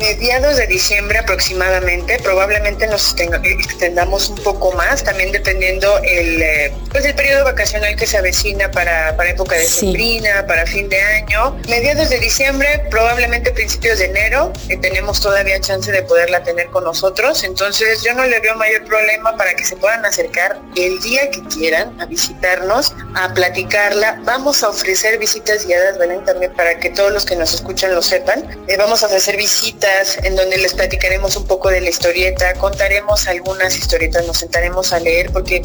[0.00, 7.04] mediados de diciembre aproximadamente, probablemente nos extendamos un poco más, también dependiendo el, eh, pues
[7.04, 11.56] el periodo vacacional que se avecina para, para época de sembrina, para fin de año.
[11.68, 16.84] Mediados de diciembre, probablemente principios de enero, eh, tenemos todavía chance de poderla tener con
[16.84, 21.30] nosotros, entonces yo no le veo mayor problema para que se puedan acercar el día
[21.30, 24.18] que quieran a visitarnos, a platicarla.
[24.24, 28.02] Vamos a ofrecer visitas guiadas, Belén, también para que todos los que nos escuchan lo
[28.10, 28.42] sepan.
[28.66, 33.28] Eh, vamos a ofrecer visitas en donde les platicaremos un poco de la historieta, contaremos
[33.28, 35.62] algunas historietas, nos sentaremos a leer porque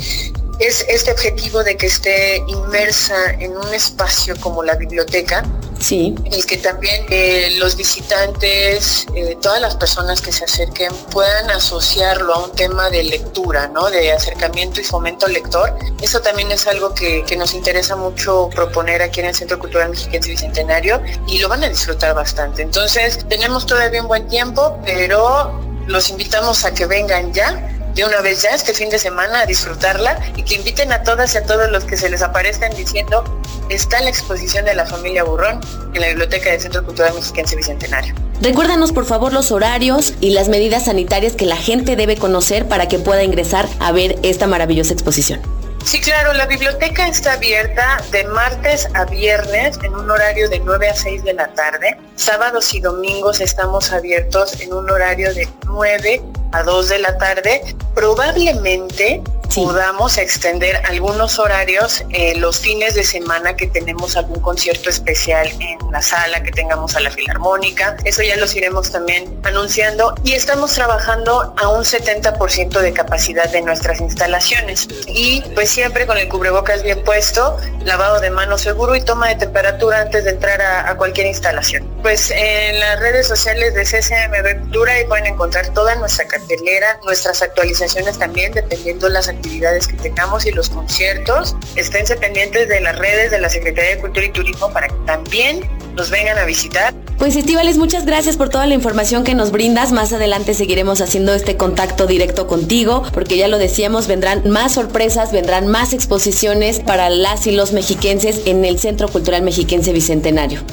[0.59, 5.43] es este objetivo de que esté inmersa en un espacio como la biblioteca.
[5.79, 6.15] Sí.
[6.31, 12.33] Y que también eh, los visitantes, eh, todas las personas que se acerquen puedan asociarlo
[12.33, 13.89] a un tema de lectura, ¿no?
[13.89, 15.77] De acercamiento y fomento lector.
[16.01, 19.89] Eso también es algo que, que nos interesa mucho proponer aquí en el Centro Cultural
[19.89, 22.61] Mexicano Bicentenario y lo van a disfrutar bastante.
[22.61, 28.21] Entonces, tenemos todavía un buen tiempo, pero los invitamos a que vengan ya de una
[28.21, 31.45] vez ya este fin de semana a disfrutarla y que inviten a todas y a
[31.45, 33.23] todos los que se les aparezcan diciendo
[33.69, 35.61] está la exposición de la familia Burrón
[35.93, 38.13] en la Biblioteca del Centro Cultural Mexiquense Bicentenario.
[38.41, 42.89] Recuérdanos por favor los horarios y las medidas sanitarias que la gente debe conocer para
[42.89, 45.39] que pueda ingresar a ver esta maravillosa exposición.
[45.85, 50.89] Sí, claro, la biblioteca está abierta de martes a viernes en un horario de 9
[50.89, 51.95] a 6 de la tarde.
[52.15, 56.23] Sábados y domingos estamos abiertos en un horario de 9
[56.53, 57.75] a 2 de la tarde.
[57.93, 59.21] Probablemente
[59.53, 65.77] podamos extender algunos horarios eh, los fines de semana que tenemos algún concierto especial en
[65.91, 67.97] la sala, que tengamos a la filarmónica.
[68.03, 70.15] Eso ya los iremos también anunciando.
[70.23, 74.87] Y estamos trabajando a un 70% de capacidad de nuestras instalaciones.
[75.07, 79.35] Y pues siempre con el cubrebocas bien puesto, lavado de manos seguro y toma de
[79.35, 81.94] temperatura antes de entrar a cualquier instalación.
[82.05, 87.41] Pues en las redes sociales de CCMB Cultura ahí pueden encontrar toda nuestra cartelera, nuestras
[87.41, 91.55] actualizaciones también, dependiendo las actividades que tengamos y los conciertos.
[91.75, 95.67] Esténse pendientes de las redes de la Secretaría de Cultura y Turismo para que también
[95.95, 96.93] nos vengan a visitar.
[97.17, 99.91] Pues Estivales, muchas gracias por toda la información que nos brindas.
[99.91, 105.31] Más adelante seguiremos haciendo este contacto directo contigo, porque ya lo decíamos, vendrán más sorpresas,
[105.31, 110.63] vendrán más exposiciones para las y los mexiquenses en el Centro Cultural Mexiquense Bicentenario.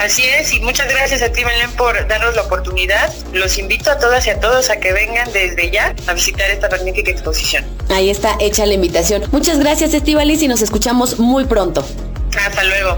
[0.00, 3.12] Así es, y muchas gracias a ti, Belén, por darnos la oportunidad.
[3.34, 6.70] Los invito a todas y a todos a que vengan desde ya a visitar esta
[6.70, 7.66] magnífica exposición.
[7.90, 9.24] Ahí está hecha la invitación.
[9.30, 11.86] Muchas gracias, Estivalis, y nos escuchamos muy pronto.
[12.34, 12.96] Hasta luego.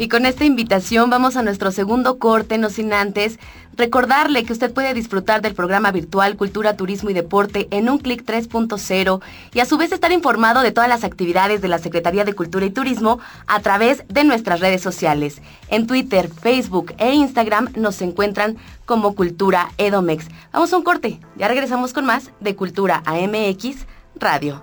[0.00, 3.38] Y con esta invitación vamos a nuestro segundo corte, no sin antes
[3.74, 8.24] recordarle que usted puede disfrutar del programa virtual Cultura, Turismo y Deporte en un clic
[8.24, 9.20] 3.0
[9.52, 12.64] y a su vez estar informado de todas las actividades de la Secretaría de Cultura
[12.64, 15.42] y Turismo a través de nuestras redes sociales.
[15.68, 20.28] En Twitter, Facebook e Instagram nos encuentran como Cultura Edomex.
[20.50, 23.84] Vamos a un corte, ya regresamos con más de Cultura AMX
[24.16, 24.62] Radio.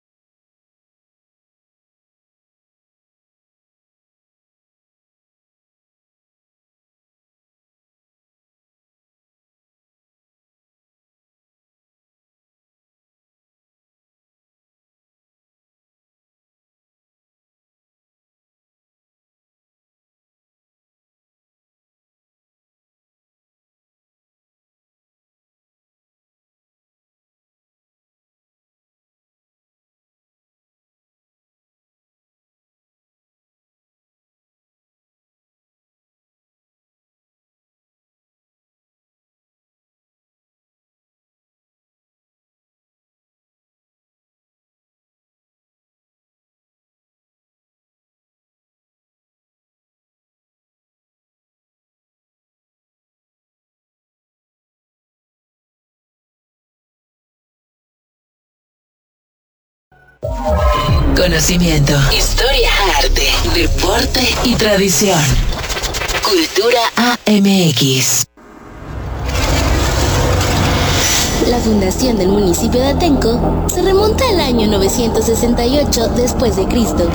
[61.21, 65.21] Conocimiento, historia, arte, deporte y tradición.
[66.23, 66.79] Cultura
[67.27, 68.25] AMX.
[71.47, 73.39] La fundación del municipio de Atenco
[73.71, 77.07] se remonta al año 968 después de Cristo.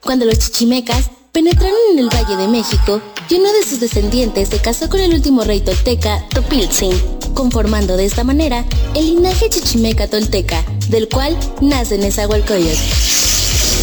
[0.00, 4.58] Cuando los chichimecas penetraron en el Valle de México y uno de sus descendientes se
[4.58, 8.64] casó con el último rey tolteca, Topiltzin, conformando de esta manera
[8.94, 12.80] el linaje chichimeca tolteca, del cual nace Nezahualcóyotl.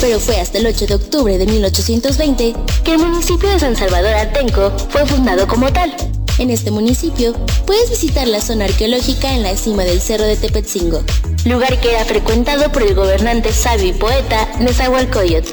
[0.01, 4.15] Pero fue hasta el 8 de octubre de 1820 que el municipio de San Salvador
[4.15, 5.95] Atenco fue fundado como tal.
[6.39, 7.33] En este municipio
[7.65, 11.03] puedes visitar la zona arqueológica en la cima del cerro de Tepetzingo,
[11.45, 15.51] lugar que era frecuentado por el gobernante sabio y poeta Nezahualcóyotl.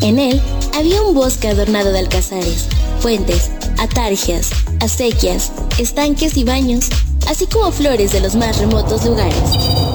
[0.00, 0.40] En él
[0.74, 2.66] había un bosque adornado de alcazares,
[3.00, 6.88] fuentes, atargias, acequias, estanques y baños,
[7.28, 9.85] así como flores de los más remotos lugares.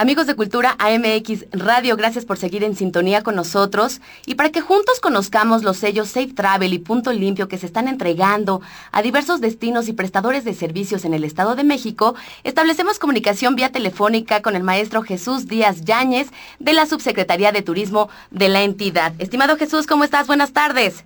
[0.00, 4.62] Amigos de Cultura AMX Radio, gracias por seguir en sintonía con nosotros y para que
[4.62, 9.42] juntos conozcamos los sellos Safe Travel y Punto Limpio que se están entregando a diversos
[9.42, 14.56] destinos y prestadores de servicios en el Estado de México, establecemos comunicación vía telefónica con
[14.56, 19.12] el maestro Jesús Díaz Yáñez de la Subsecretaría de Turismo de la entidad.
[19.18, 20.26] Estimado Jesús, ¿cómo estás?
[20.26, 21.04] Buenas tardes.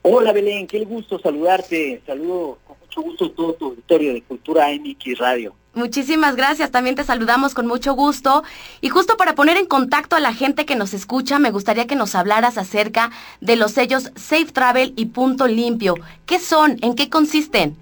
[0.00, 2.00] Hola Belén, qué gusto saludarte.
[2.06, 5.59] Saludo con mucho gusto todo tu auditorio de Cultura AMX Radio.
[5.72, 8.42] Muchísimas gracias, también te saludamos con mucho gusto.
[8.80, 11.94] Y justo para poner en contacto a la gente que nos escucha, me gustaría que
[11.94, 13.10] nos hablaras acerca
[13.40, 15.94] de los sellos Safe Travel y Punto Limpio.
[16.26, 16.76] ¿Qué son?
[16.82, 17.76] ¿En qué consisten?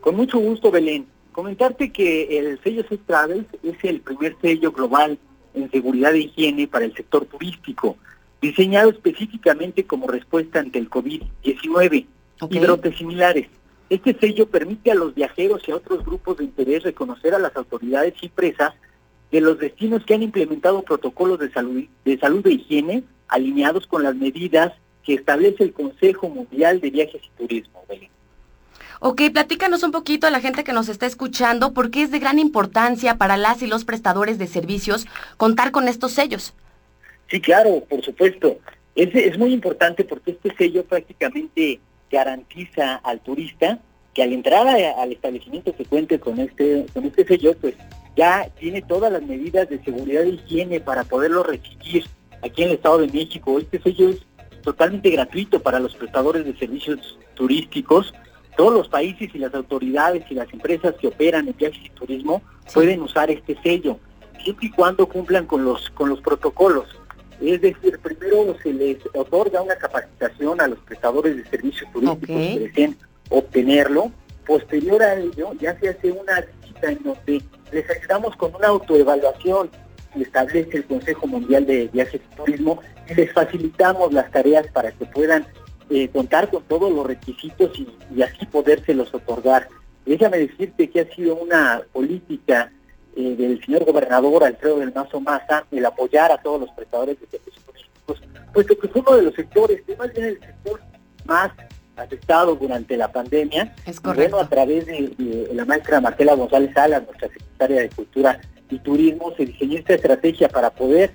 [0.00, 1.06] Con mucho gusto, Belén.
[1.30, 5.18] Comentarte que el sello Safe Travels es el primer sello global
[5.54, 7.96] en seguridad e higiene para el sector turístico,
[8.42, 12.06] diseñado específicamente como respuesta ante el COVID-19
[12.50, 13.46] y brotes similares.
[13.94, 17.54] Este sello permite a los viajeros y a otros grupos de interés reconocer a las
[17.54, 18.74] autoridades y empresas
[19.30, 24.02] de los destinos que han implementado protocolos de salud, de salud e higiene alineados con
[24.02, 24.72] las medidas
[25.04, 27.84] que establece el Consejo Mundial de Viajes y Turismo.
[28.98, 32.18] Ok, platícanos un poquito a la gente que nos está escuchando, por qué es de
[32.18, 36.52] gran importancia para las y los prestadores de servicios contar con estos sellos.
[37.30, 38.58] Sí, claro, por supuesto.
[38.96, 41.80] Es, es muy importante porque este sello prácticamente
[42.14, 43.80] garantiza al turista
[44.14, 47.74] que al entrar al establecimiento que cuente con este, con este sello, pues
[48.16, 52.06] ya tiene todas las medidas de seguridad e higiene para poderlo recibir
[52.42, 53.58] aquí en el Estado de México.
[53.58, 54.20] Este sello es
[54.62, 58.14] totalmente gratuito para los prestadores de servicios turísticos.
[58.56, 62.40] Todos los países y las autoridades y las empresas que operan en viajes y turismo
[62.72, 63.98] pueden usar este sello,
[64.44, 66.86] siempre y cuando cumplan con los, con los protocolos.
[67.40, 72.58] Es decir, primero se les otorga una capacitación a los prestadores de servicios turísticos que
[72.60, 72.96] deseen
[73.30, 74.10] obtenerlo.
[74.46, 79.70] Posterior a ello, ya se hace una visita en donde les ayudamos con una autoevaluación
[80.12, 84.92] que establece el Consejo Mundial de Viajes y Turismo y les facilitamos las tareas para
[84.92, 85.46] que puedan
[85.90, 89.68] eh, contar con todos los requisitos y, así podérselos otorgar.
[90.06, 92.72] Déjame decirte que ha sido una política
[93.16, 97.26] eh, del señor gobernador Alfredo del Mazo Maza el apoyar a todos los prestadores de
[97.26, 100.80] servicios turísticos, puesto que fue uno de los sectores, que más bien el sector
[101.24, 101.52] más
[101.96, 103.74] afectado durante la pandemia.
[103.86, 104.36] Es correcto.
[104.36, 108.40] Bueno, a través de, la maestra Marcela González Salas, nuestra secretaria de Cultura
[108.70, 111.12] y Turismo, se diseñó esta estrategia para poder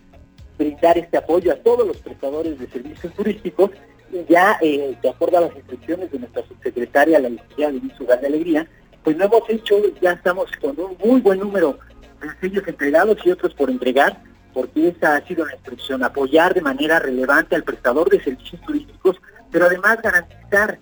[0.58, 3.72] brindar este apoyo a todos los prestadores de servicios turísticos
[4.12, 8.22] y ya eh, de acuerdo a las instrucciones de nuestra subsecretaria, la licenciada Denise Ugal
[8.22, 8.68] de Alegría,
[9.04, 11.80] pues lo hemos hecho, ya estamos con un muy buen número
[12.22, 14.22] de sellos entregados y otros por entregar,
[14.54, 19.18] porque esa ha sido la instrucción, apoyar de manera relevante al prestador de servicios turísticos,
[19.52, 20.80] pero además garantizar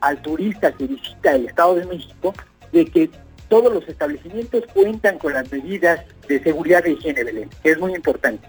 [0.00, 2.32] al turista que visita el Estado de México
[2.72, 3.10] de que
[3.48, 7.94] todos los establecimientos cuentan con las medidas de seguridad e higiene, Belén, que es muy
[7.94, 8.46] importante.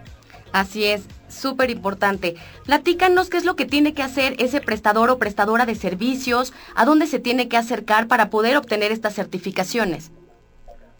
[0.51, 2.35] Así es, súper importante.
[2.65, 6.85] Platícanos qué es lo que tiene que hacer ese prestador o prestadora de servicios, a
[6.85, 10.11] dónde se tiene que acercar para poder obtener estas certificaciones.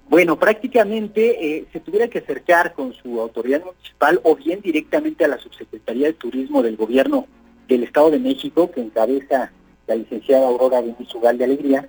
[0.10, 5.28] Bueno, prácticamente eh, se tuviera que acercar con su autoridad municipal o bien directamente a
[5.28, 7.28] la Subsecretaría de Turismo del Gobierno
[7.68, 9.52] del Estado de México, que encabeza
[9.86, 10.82] la licenciada Aurora
[11.14, 11.88] Ugal de Alegría,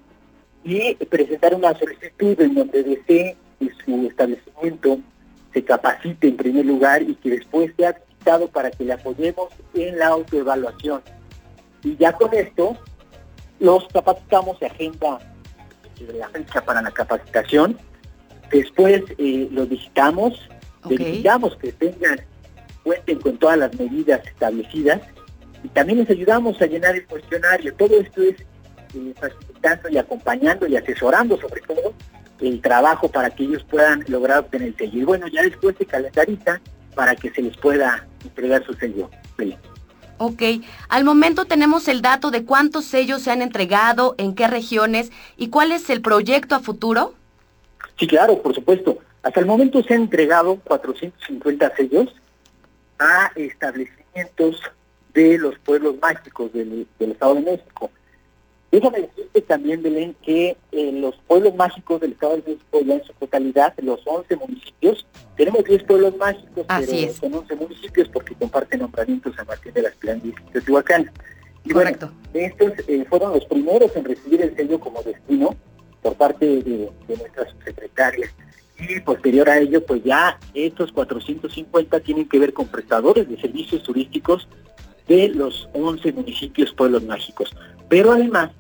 [0.62, 4.98] y presentar una solicitud en donde desee que su establecimiento
[5.52, 7.96] se capacite en primer lugar y que después sea
[8.52, 11.02] para que le apoyemos en la autoevaluación.
[11.82, 12.76] Y ya con esto
[13.58, 15.18] los capacitamos, de agenda
[16.14, 17.76] la fecha para la capacitación,
[18.50, 20.48] después eh, los visitamos,
[20.84, 22.20] verificamos que tengan,
[22.82, 25.00] cuenten con todas las medidas establecidas
[25.62, 27.74] y también les ayudamos a llenar el cuestionario.
[27.74, 28.40] Todo esto es
[28.94, 31.92] eh, facilitando y acompañando y asesorando sobre todo
[32.40, 35.00] el trabajo para que ellos puedan lograr obtener el sello.
[35.00, 36.60] Y bueno, ya después se calendariza
[36.94, 39.10] para que se les pueda entregar su sello.
[40.18, 40.42] Ok,
[40.90, 45.48] al momento tenemos el dato de cuántos sellos se han entregado, en qué regiones y
[45.48, 47.14] cuál es el proyecto a futuro.
[47.98, 48.98] Sí, claro, por supuesto.
[49.22, 52.14] Hasta el momento se han entregado 450 sellos
[52.98, 54.60] a establecimientos
[55.14, 57.90] de los pueblos mágicos del, del Estado de México.
[58.70, 63.04] Déjame decirte también, Belén, que eh, los pueblos mágicos del Estado de México, ya en
[63.04, 65.06] su totalidad, los 11 municipios,
[65.36, 69.94] tenemos 10 pueblos mágicos, pero son 11 municipios porque comparten nombramientos a partir de las
[69.96, 71.10] planas de Teotihuacán.
[71.64, 72.12] Y Correcto.
[72.32, 75.56] bueno, estos eh, fueron los primeros en recibir el sello como destino
[76.00, 78.30] por parte de, de nuestra subsecretaria.
[78.78, 83.82] Y posterior a ello, pues ya estos 450 tienen que ver con prestadores de servicios
[83.82, 84.48] turísticos
[85.10, 87.50] de los 11 municipios pueblos mágicos.
[87.88, 88.52] Pero además,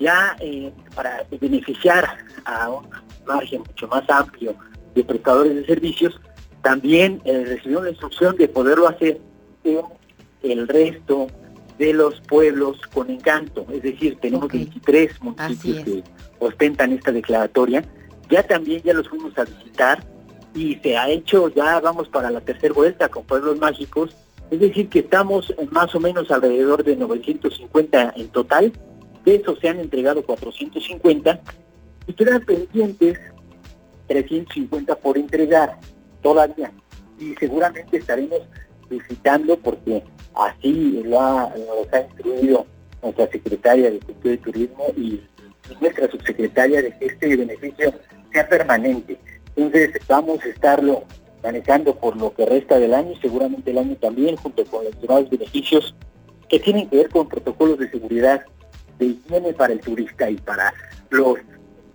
[0.00, 2.88] ya eh, para beneficiar a un
[3.24, 4.56] margen mucho más amplio
[4.96, 6.20] de prestadores de servicios,
[6.62, 9.20] también eh, recibió la instrucción de poderlo hacer
[9.62, 9.80] en
[10.42, 11.28] el resto
[11.78, 13.64] de los pueblos con encanto.
[13.72, 16.02] Es decir, tenemos 23 municipios que
[16.40, 17.84] ostentan esta declaratoria.
[18.28, 20.04] Ya también ya los fuimos a visitar
[20.56, 24.16] y se ha hecho, ya vamos para la tercera vuelta con pueblos mágicos
[24.50, 28.72] es decir, que estamos más o menos alrededor de 950 en total.
[29.24, 31.40] De esos se han entregado 450
[32.06, 33.18] y quedan pendientes
[34.06, 35.78] 350 por entregar
[36.22, 36.72] todavía.
[37.18, 38.40] Y seguramente estaremos
[38.88, 40.02] visitando porque
[40.34, 41.88] así lo ha, nos
[43.02, 45.20] nuestra secretaria de Cultura y Turismo y
[45.80, 47.92] nuestra subsecretaria de que este beneficio
[48.32, 49.18] sea permanente.
[49.56, 51.04] Entonces vamos a estarlo
[51.42, 55.00] manejando por lo que resta del año y seguramente el año también, junto con los
[55.00, 55.94] demás beneficios
[56.48, 58.42] que tienen que ver con protocolos de seguridad
[58.98, 60.72] de higiene para el turista y para
[61.10, 61.38] los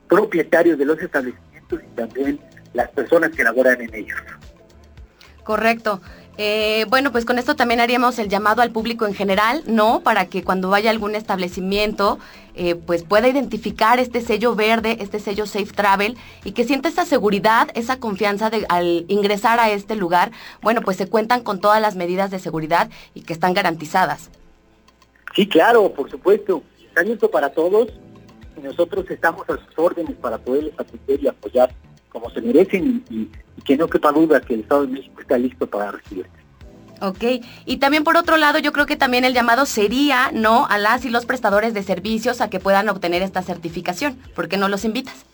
[0.08, 2.40] propietarios de los establecimientos y también
[2.74, 4.20] las personas que laboran en ellos.
[5.44, 6.02] Correcto.
[6.38, 10.02] Eh, bueno, pues con esto también haríamos el llamado al público en general, ¿no?
[10.02, 12.18] Para que cuando vaya a algún establecimiento,
[12.56, 17.06] eh, pues pueda identificar este sello verde, este sello Safe Travel y que sienta esa
[17.06, 20.32] seguridad, esa confianza de, al ingresar a este lugar,
[20.62, 24.32] bueno, pues se cuentan con todas las medidas de seguridad y que están garantizadas.
[25.36, 26.64] Sí, claro, por supuesto.
[26.84, 27.90] Está abierto para todos
[28.58, 31.74] y nosotros estamos a sus órdenes para poderles atender y apoyar
[32.14, 33.28] como se merecen y,
[33.66, 36.32] que no quepa duda que el Estado de México está listo para recibirte.
[37.02, 37.24] Ok,
[37.66, 41.04] y también por otro lado, yo creo que también el llamado sería, ¿no?, a las
[41.04, 44.16] y los prestadores de servicios a que puedan obtener esta certificación.
[44.36, 45.26] ¿Por qué no los invitas?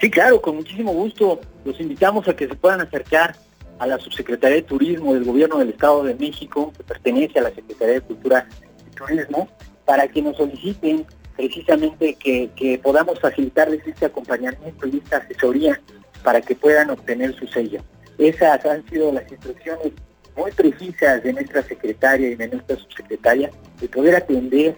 [0.00, 1.40] Sí, claro, con muchísimo gusto.
[1.64, 3.36] Los invitamos a que se puedan acercar
[3.78, 7.54] a la Subsecretaría de Turismo del Gobierno del Estado de México, que pertenece a la
[7.54, 8.46] Secretaría de Cultura
[8.86, 9.48] y Turismo,
[9.84, 11.06] para que nos soliciten
[11.36, 15.80] precisamente que, podamos facilitarles este acompañamiento y esta asesoría
[16.22, 17.80] para que puedan obtener su sello.
[18.18, 19.92] Esas han sido las instrucciones
[20.36, 24.76] muy precisas de nuestra secretaria y de nuestra subsecretaria de poder atender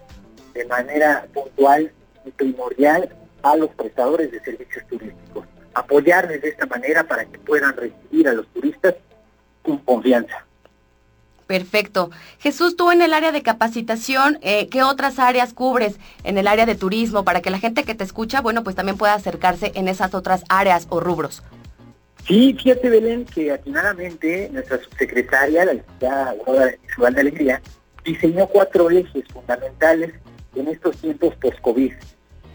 [0.54, 1.92] de manera puntual
[2.24, 3.08] y primordial
[3.42, 5.46] a los prestadores de servicios turísticos.
[5.74, 8.94] Apoyarles de esta manera para que puedan recibir a los turistas
[9.62, 10.45] con confianza.
[11.46, 12.10] Perfecto.
[12.38, 16.66] Jesús, tú en el área de capacitación, eh, ¿qué otras áreas cubres en el área
[16.66, 19.86] de turismo para que la gente que te escucha, bueno, pues también pueda acercarse en
[19.86, 21.42] esas otras áreas o rubros?
[22.26, 26.34] Sí, fíjate Belén que atinadamente nuestra subsecretaria, la licenciada
[26.92, 27.62] Ciudad de Alegría,
[28.04, 30.14] diseñó cuatro ejes fundamentales
[30.56, 31.92] en estos tiempos post-COVID,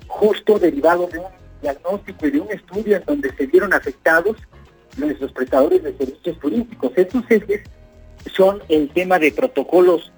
[0.08, 1.26] justo derivado de un
[1.62, 4.36] diagnóstico y de un estudio en donde se vieron afectados
[4.98, 6.92] nuestros prestadores de servicios turísticos.
[6.98, 7.62] Estos ejes
[8.36, 10.12] son el tema de protocolos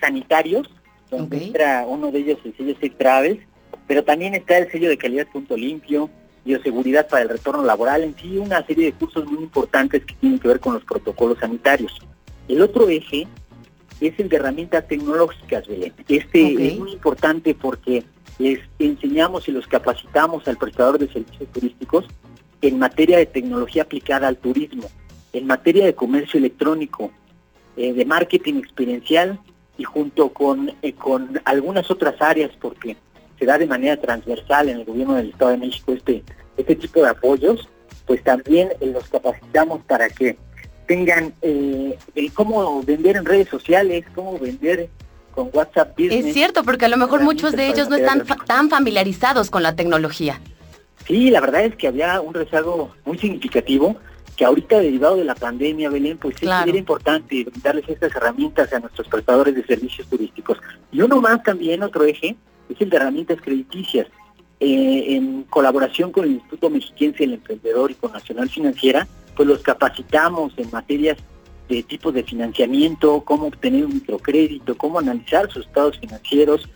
[0.00, 0.70] sanitarios,
[1.10, 3.46] donde entra uno de ellos el sello Safe Travel,
[3.86, 6.10] pero también está el sello de calidad punto limpio,
[6.44, 10.38] bioseguridad para el retorno laboral, en sí una serie de cursos muy importantes que tienen
[10.38, 11.98] que ver con los protocolos sanitarios.
[12.48, 13.26] El otro eje
[14.00, 15.92] es el de herramientas tecnológicas, Belén.
[16.08, 18.04] Este es muy importante porque
[18.38, 22.04] les enseñamos y los capacitamos al prestador de servicios turísticos
[22.62, 24.88] en materia de tecnología aplicada al turismo,
[25.32, 27.10] en materia de comercio electrónico,
[27.76, 29.38] eh, de marketing experiencial
[29.76, 32.96] y junto con, eh, con algunas otras áreas, porque
[33.38, 36.22] se da de manera transversal en el gobierno del Estado de México este,
[36.56, 37.68] este tipo de apoyos,
[38.06, 40.38] pues también eh, los capacitamos para que
[40.86, 41.34] tengan
[42.32, 44.88] cómo vender en redes sociales, cómo vender
[45.32, 46.26] con WhatsApp Business.
[46.26, 49.74] Es cierto, porque a lo mejor muchos de ellos no están tan familiarizados con la
[49.74, 50.40] tecnología.
[51.06, 53.96] Sí, la verdad es que había un rezago muy significativo
[54.36, 58.80] que ahorita derivado de la pandemia, Belén, pues sí era importante darles estas herramientas a
[58.80, 60.58] nuestros prestadores de servicios turísticos.
[60.92, 62.36] Y uno más también, otro eje,
[62.68, 64.06] es el de herramientas crediticias.
[64.58, 69.60] Eh, en colaboración con el Instituto Mexiquense del Emprendedor y con Nacional Financiera, pues los
[69.60, 71.18] capacitamos en materias
[71.68, 76.68] de tipos de financiamiento, cómo obtener un microcrédito, cómo analizar sus estados financieros,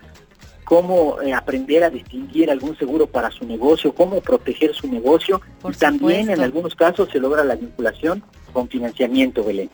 [0.71, 5.73] cómo eh, aprender a distinguir algún seguro para su negocio, cómo proteger su negocio y
[5.73, 9.69] también en algunos casos se logra la vinculación con financiamiento, Belén.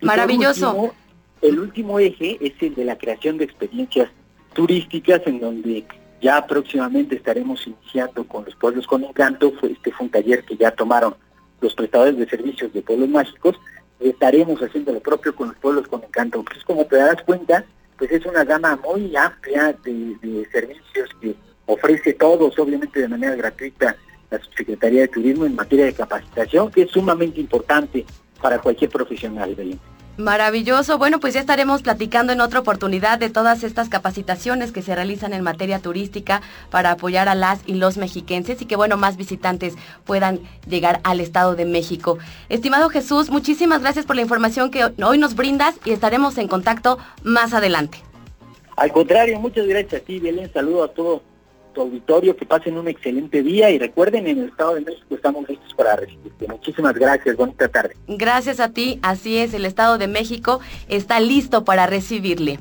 [0.00, 0.92] Maravilloso.
[1.40, 4.10] el último eje es el de la creación de experiencias
[4.54, 5.84] turísticas en donde
[6.20, 10.72] ya próximamente estaremos iniciando con los pueblos con encanto, este fue un taller que ya
[10.72, 11.14] tomaron
[11.60, 13.54] los prestadores de servicios de pueblos mágicos,
[14.00, 16.42] estaremos haciendo lo propio con los pueblos con encanto.
[16.42, 17.64] Pues como te das cuenta,
[17.98, 21.34] pues es una gama muy amplia de, servicios que
[21.66, 23.96] ofrece todos, obviamente de manera gratuita,
[24.30, 28.06] la Subsecretaría de Turismo en materia de capacitación, que es sumamente importante
[28.40, 29.80] para cualquier profesional, Belén.
[30.18, 30.98] Maravilloso.
[30.98, 35.32] Bueno, pues ya estaremos platicando en otra oportunidad de todas estas capacitaciones que se realizan
[35.32, 39.74] en materia turística para apoyar a las y los mexiquenses y que, bueno, más visitantes
[40.04, 42.18] puedan llegar al Estado de México.
[42.48, 46.98] Estimado Jesús, muchísimas gracias por la información que hoy nos brindas y estaremos en contacto
[47.22, 47.98] más adelante.
[48.74, 50.52] Al contrario, muchas gracias a ti, Belén.
[50.52, 50.88] Saludo a
[51.82, 55.74] auditorio, que pasen un excelente día y recuerden, en el Estado de México estamos listos
[55.74, 56.46] para recibirte.
[56.48, 57.96] Muchísimas gracias, bonita tarde.
[58.06, 62.58] Gracias a ti, así es, el Estado de México está listo para recibirle.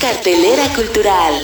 [0.00, 1.34] Cartelera Cultural.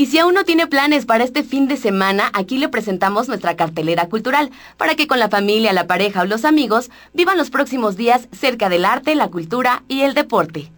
[0.00, 3.54] Y si aún no tiene planes para este fin de semana, aquí le presentamos nuestra
[3.54, 7.98] cartelera cultural, para que con la familia, la pareja o los amigos vivan los próximos
[7.98, 10.72] días cerca del arte, la cultura y el deporte.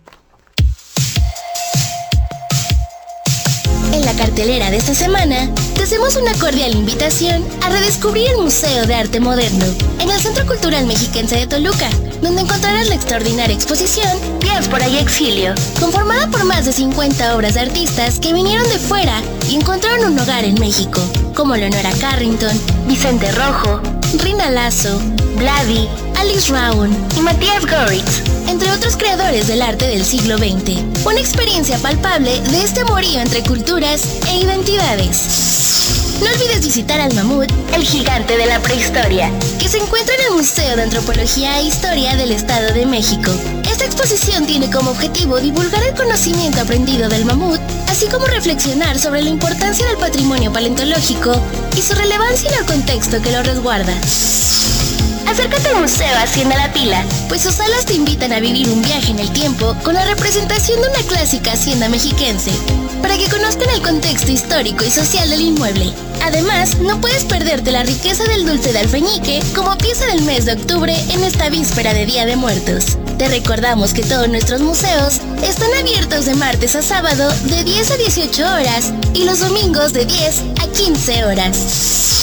[3.93, 8.87] En la cartelera de esta semana, te hacemos una cordial invitación a redescubrir el Museo
[8.87, 9.65] de Arte Moderno
[10.01, 11.89] en el Centro Cultural Mexiquense de Toluca,
[12.21, 14.11] donde encontrarás la extraordinaria exposición
[14.41, 19.21] Diáspora y Exilio, conformada por más de 50 obras de artistas que vinieron de fuera
[19.51, 21.01] y encontraron un hogar en México,
[21.35, 23.81] como Leonora Carrington, Vicente Rojo,
[24.19, 25.01] Rina Lazo,
[25.37, 25.89] Vladi,
[26.23, 30.79] Alice Raun y Matías Goritz, entre otros creadores del arte del siglo XX.
[31.05, 36.21] Una experiencia palpable de este amorío entre culturas e identidades.
[36.23, 40.37] No olvides visitar al mamut, el gigante de la prehistoria, que se encuentra en el
[40.37, 43.33] Museo de Antropología e Historia del Estado de México.
[43.69, 49.23] Esta exposición tiene como objetivo divulgar el conocimiento aprendido del mamut, así como reflexionar sobre
[49.23, 51.35] la importancia del patrimonio paleontológico
[51.77, 53.95] y su relevancia en el contexto que lo resguarda.
[55.33, 59.13] Acércate al museo Hacienda La Pila, pues sus salas te invitan a vivir un viaje
[59.13, 62.51] en el tiempo con la representación de una clásica hacienda mexiquense,
[63.01, 65.91] para que conozcan el contexto histórico y social del inmueble.
[66.23, 70.53] Además, no puedes perderte la riqueza del dulce de alfeñique como pieza del mes de
[70.53, 72.99] octubre en esta víspera de Día de Muertos.
[73.17, 77.97] Te recordamos que todos nuestros museos están abiertos de martes a sábado de 10 a
[77.97, 82.22] 18 horas y los domingos de 10 a 15 horas.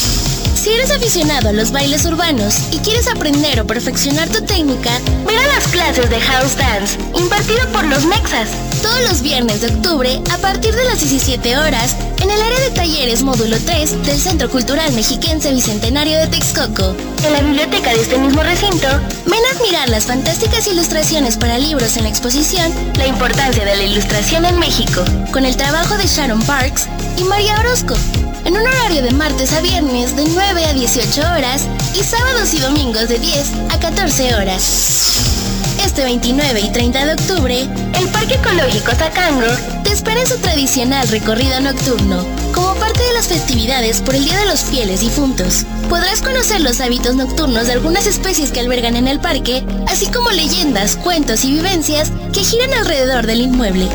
[0.59, 4.91] Si eres aficionado a los bailes urbanos y quieres aprender o perfeccionar tu técnica,
[5.25, 8.49] ven a las clases de House Dance, impartido por los Mexas,
[8.89, 12.71] todos los viernes de octubre a partir de las 17 horas en el área de
[12.71, 16.95] talleres módulo 3 del Centro Cultural Mexiquense Bicentenario de Texcoco.
[17.23, 18.87] En la biblioteca de este mismo recinto,
[19.27, 23.83] ven a admirar las fantásticas ilustraciones para libros en la exposición La importancia de la
[23.83, 26.87] ilustración en México, con el trabajo de Sharon Parks
[27.17, 27.95] y María Orozco
[28.45, 32.59] en un horario de martes a viernes de 9 a 18 horas y sábados y
[32.59, 35.28] domingos de 10 a 14 horas.
[35.83, 39.47] Este 29 y 30 de octubre, el Parque Ecológico Tacango
[39.83, 44.37] te espera en su tradicional recorrido nocturno, como parte de las festividades por el Día
[44.39, 45.65] de los Fieles Difuntos.
[45.89, 50.29] Podrás conocer los hábitos nocturnos de algunas especies que albergan en el parque, así como
[50.31, 53.87] leyendas, cuentos y vivencias que giran alrededor del inmueble.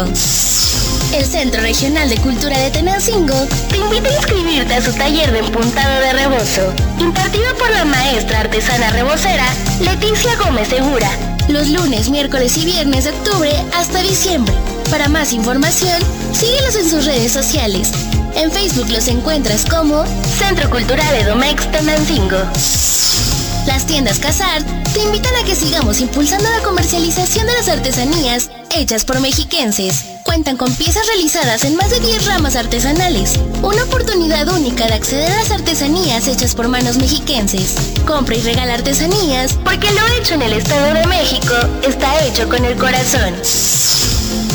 [1.15, 3.33] El Centro Regional de Cultura de Tenancingo
[3.69, 8.41] te invita a inscribirte a su taller de empuntado de rebozo, impartido por la maestra
[8.41, 9.47] artesana rebocera
[9.81, 11.09] Leticia Gómez Segura,
[11.47, 14.53] los lunes, miércoles y viernes de octubre hasta diciembre.
[14.91, 15.99] Para más información,
[16.31, 17.91] síguelos en sus redes sociales
[18.39, 20.05] en Facebook los encuentras como
[20.37, 22.37] Centro Cultural Edomex Tenancingo.
[23.67, 24.63] Las tiendas Casar
[24.93, 30.05] te invitan a que sigamos impulsando la comercialización de las artesanías hechas por mexiquenses.
[30.23, 33.37] Cuentan con piezas realizadas en más de 10 ramas artesanales.
[33.61, 37.75] Una oportunidad única de acceder a las artesanías hechas por manos mexiquenses.
[38.07, 42.63] Compra y regala artesanías porque lo hecho en el Estado de México está hecho con
[42.63, 43.35] el corazón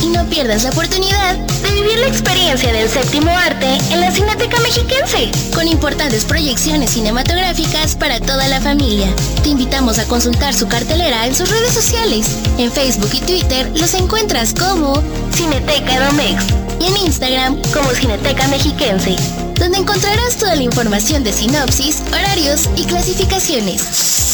[0.04, 4.60] y no pierdas la oportunidad de vivir la experiencia del séptimo arte en la Cineteca
[4.60, 9.06] Mexiquense, con importantes proyecciones cinematográficas para toda la familia.
[9.42, 12.26] Te invitamos a consultar su cartelera en sus redes sociales.
[12.58, 15.02] En Facebook y Twitter los encuentras como
[15.32, 16.44] Cineteca Domex
[16.80, 19.16] y en Instagram como Cineteca Mexiquense,
[19.58, 24.33] donde encontrarás toda la información de sinopsis, horarios y clasificaciones.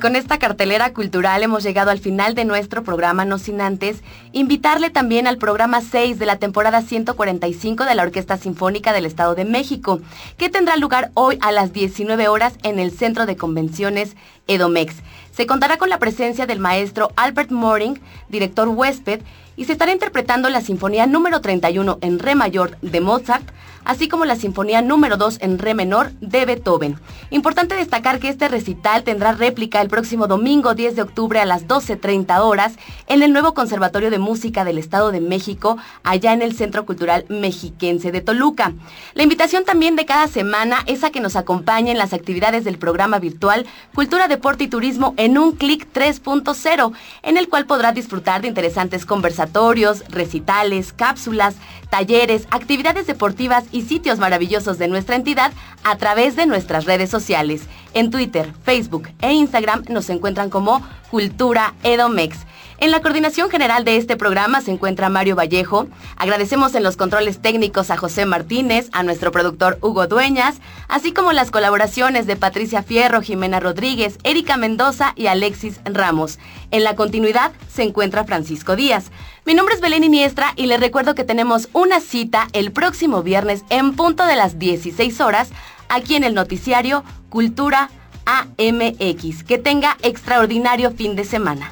[0.05, 4.03] Con esta cartelera cultural hemos llegado al final de nuestro programa, no sin antes
[4.33, 9.33] invitarle también al programa 6 de la temporada 145 de la Orquesta Sinfónica del Estado
[9.33, 10.01] de México,
[10.37, 14.93] que tendrá lugar hoy a las 19 horas en el Centro de Convenciones Edomex.
[15.35, 19.21] Se contará con la presencia del maestro Albert Moring, director huésped,
[19.57, 23.49] y se estará interpretando la Sinfonía número 31 en Re mayor de Mozart,
[23.85, 26.99] así como la Sinfonía número 2 en Re menor de Beethoven.
[27.29, 31.67] Importante destacar que este recital tendrá réplica el próximo domingo 10 de octubre a las
[31.67, 32.73] 12.30 horas
[33.07, 37.25] en el nuevo Conservatorio de Música del Estado de México, allá en el Centro Cultural
[37.29, 38.73] Mexiquense de Toluca.
[39.13, 43.19] La invitación también de cada semana es a que nos acompañen las actividades del programa
[43.19, 48.47] virtual Cultura, Deporte y Turismo en un clic 3.0, en el cual podrá disfrutar de
[48.47, 51.55] interesantes conversatorios, recitales, cápsulas,
[51.89, 55.51] talleres, actividades deportivas y sitios maravillosos de nuestra entidad
[55.83, 57.63] a través de nuestras redes sociales.
[57.93, 62.39] En Twitter, Facebook e Instagram nos encuentran como Cultura Edomex.
[62.77, 65.87] En la coordinación general de este programa se encuentra Mario Vallejo.
[66.17, 70.57] Agradecemos en los controles técnicos a José Martínez, a nuestro productor Hugo Dueñas,
[70.89, 76.37] así como las colaboraciones de Patricia Fierro, Jimena Rodríguez, Erika Mendoza y Alexis Ramos.
[76.69, 79.05] En la continuidad se encuentra Francisco Díaz.
[79.45, 83.63] Mi nombre es Belén Iniestra y les recuerdo que tenemos una cita el próximo viernes
[83.69, 85.49] en punto de las 16 horas
[85.87, 87.89] aquí en el noticiario Cultura
[88.25, 89.45] AMX.
[89.45, 91.71] Que tenga extraordinario fin de semana.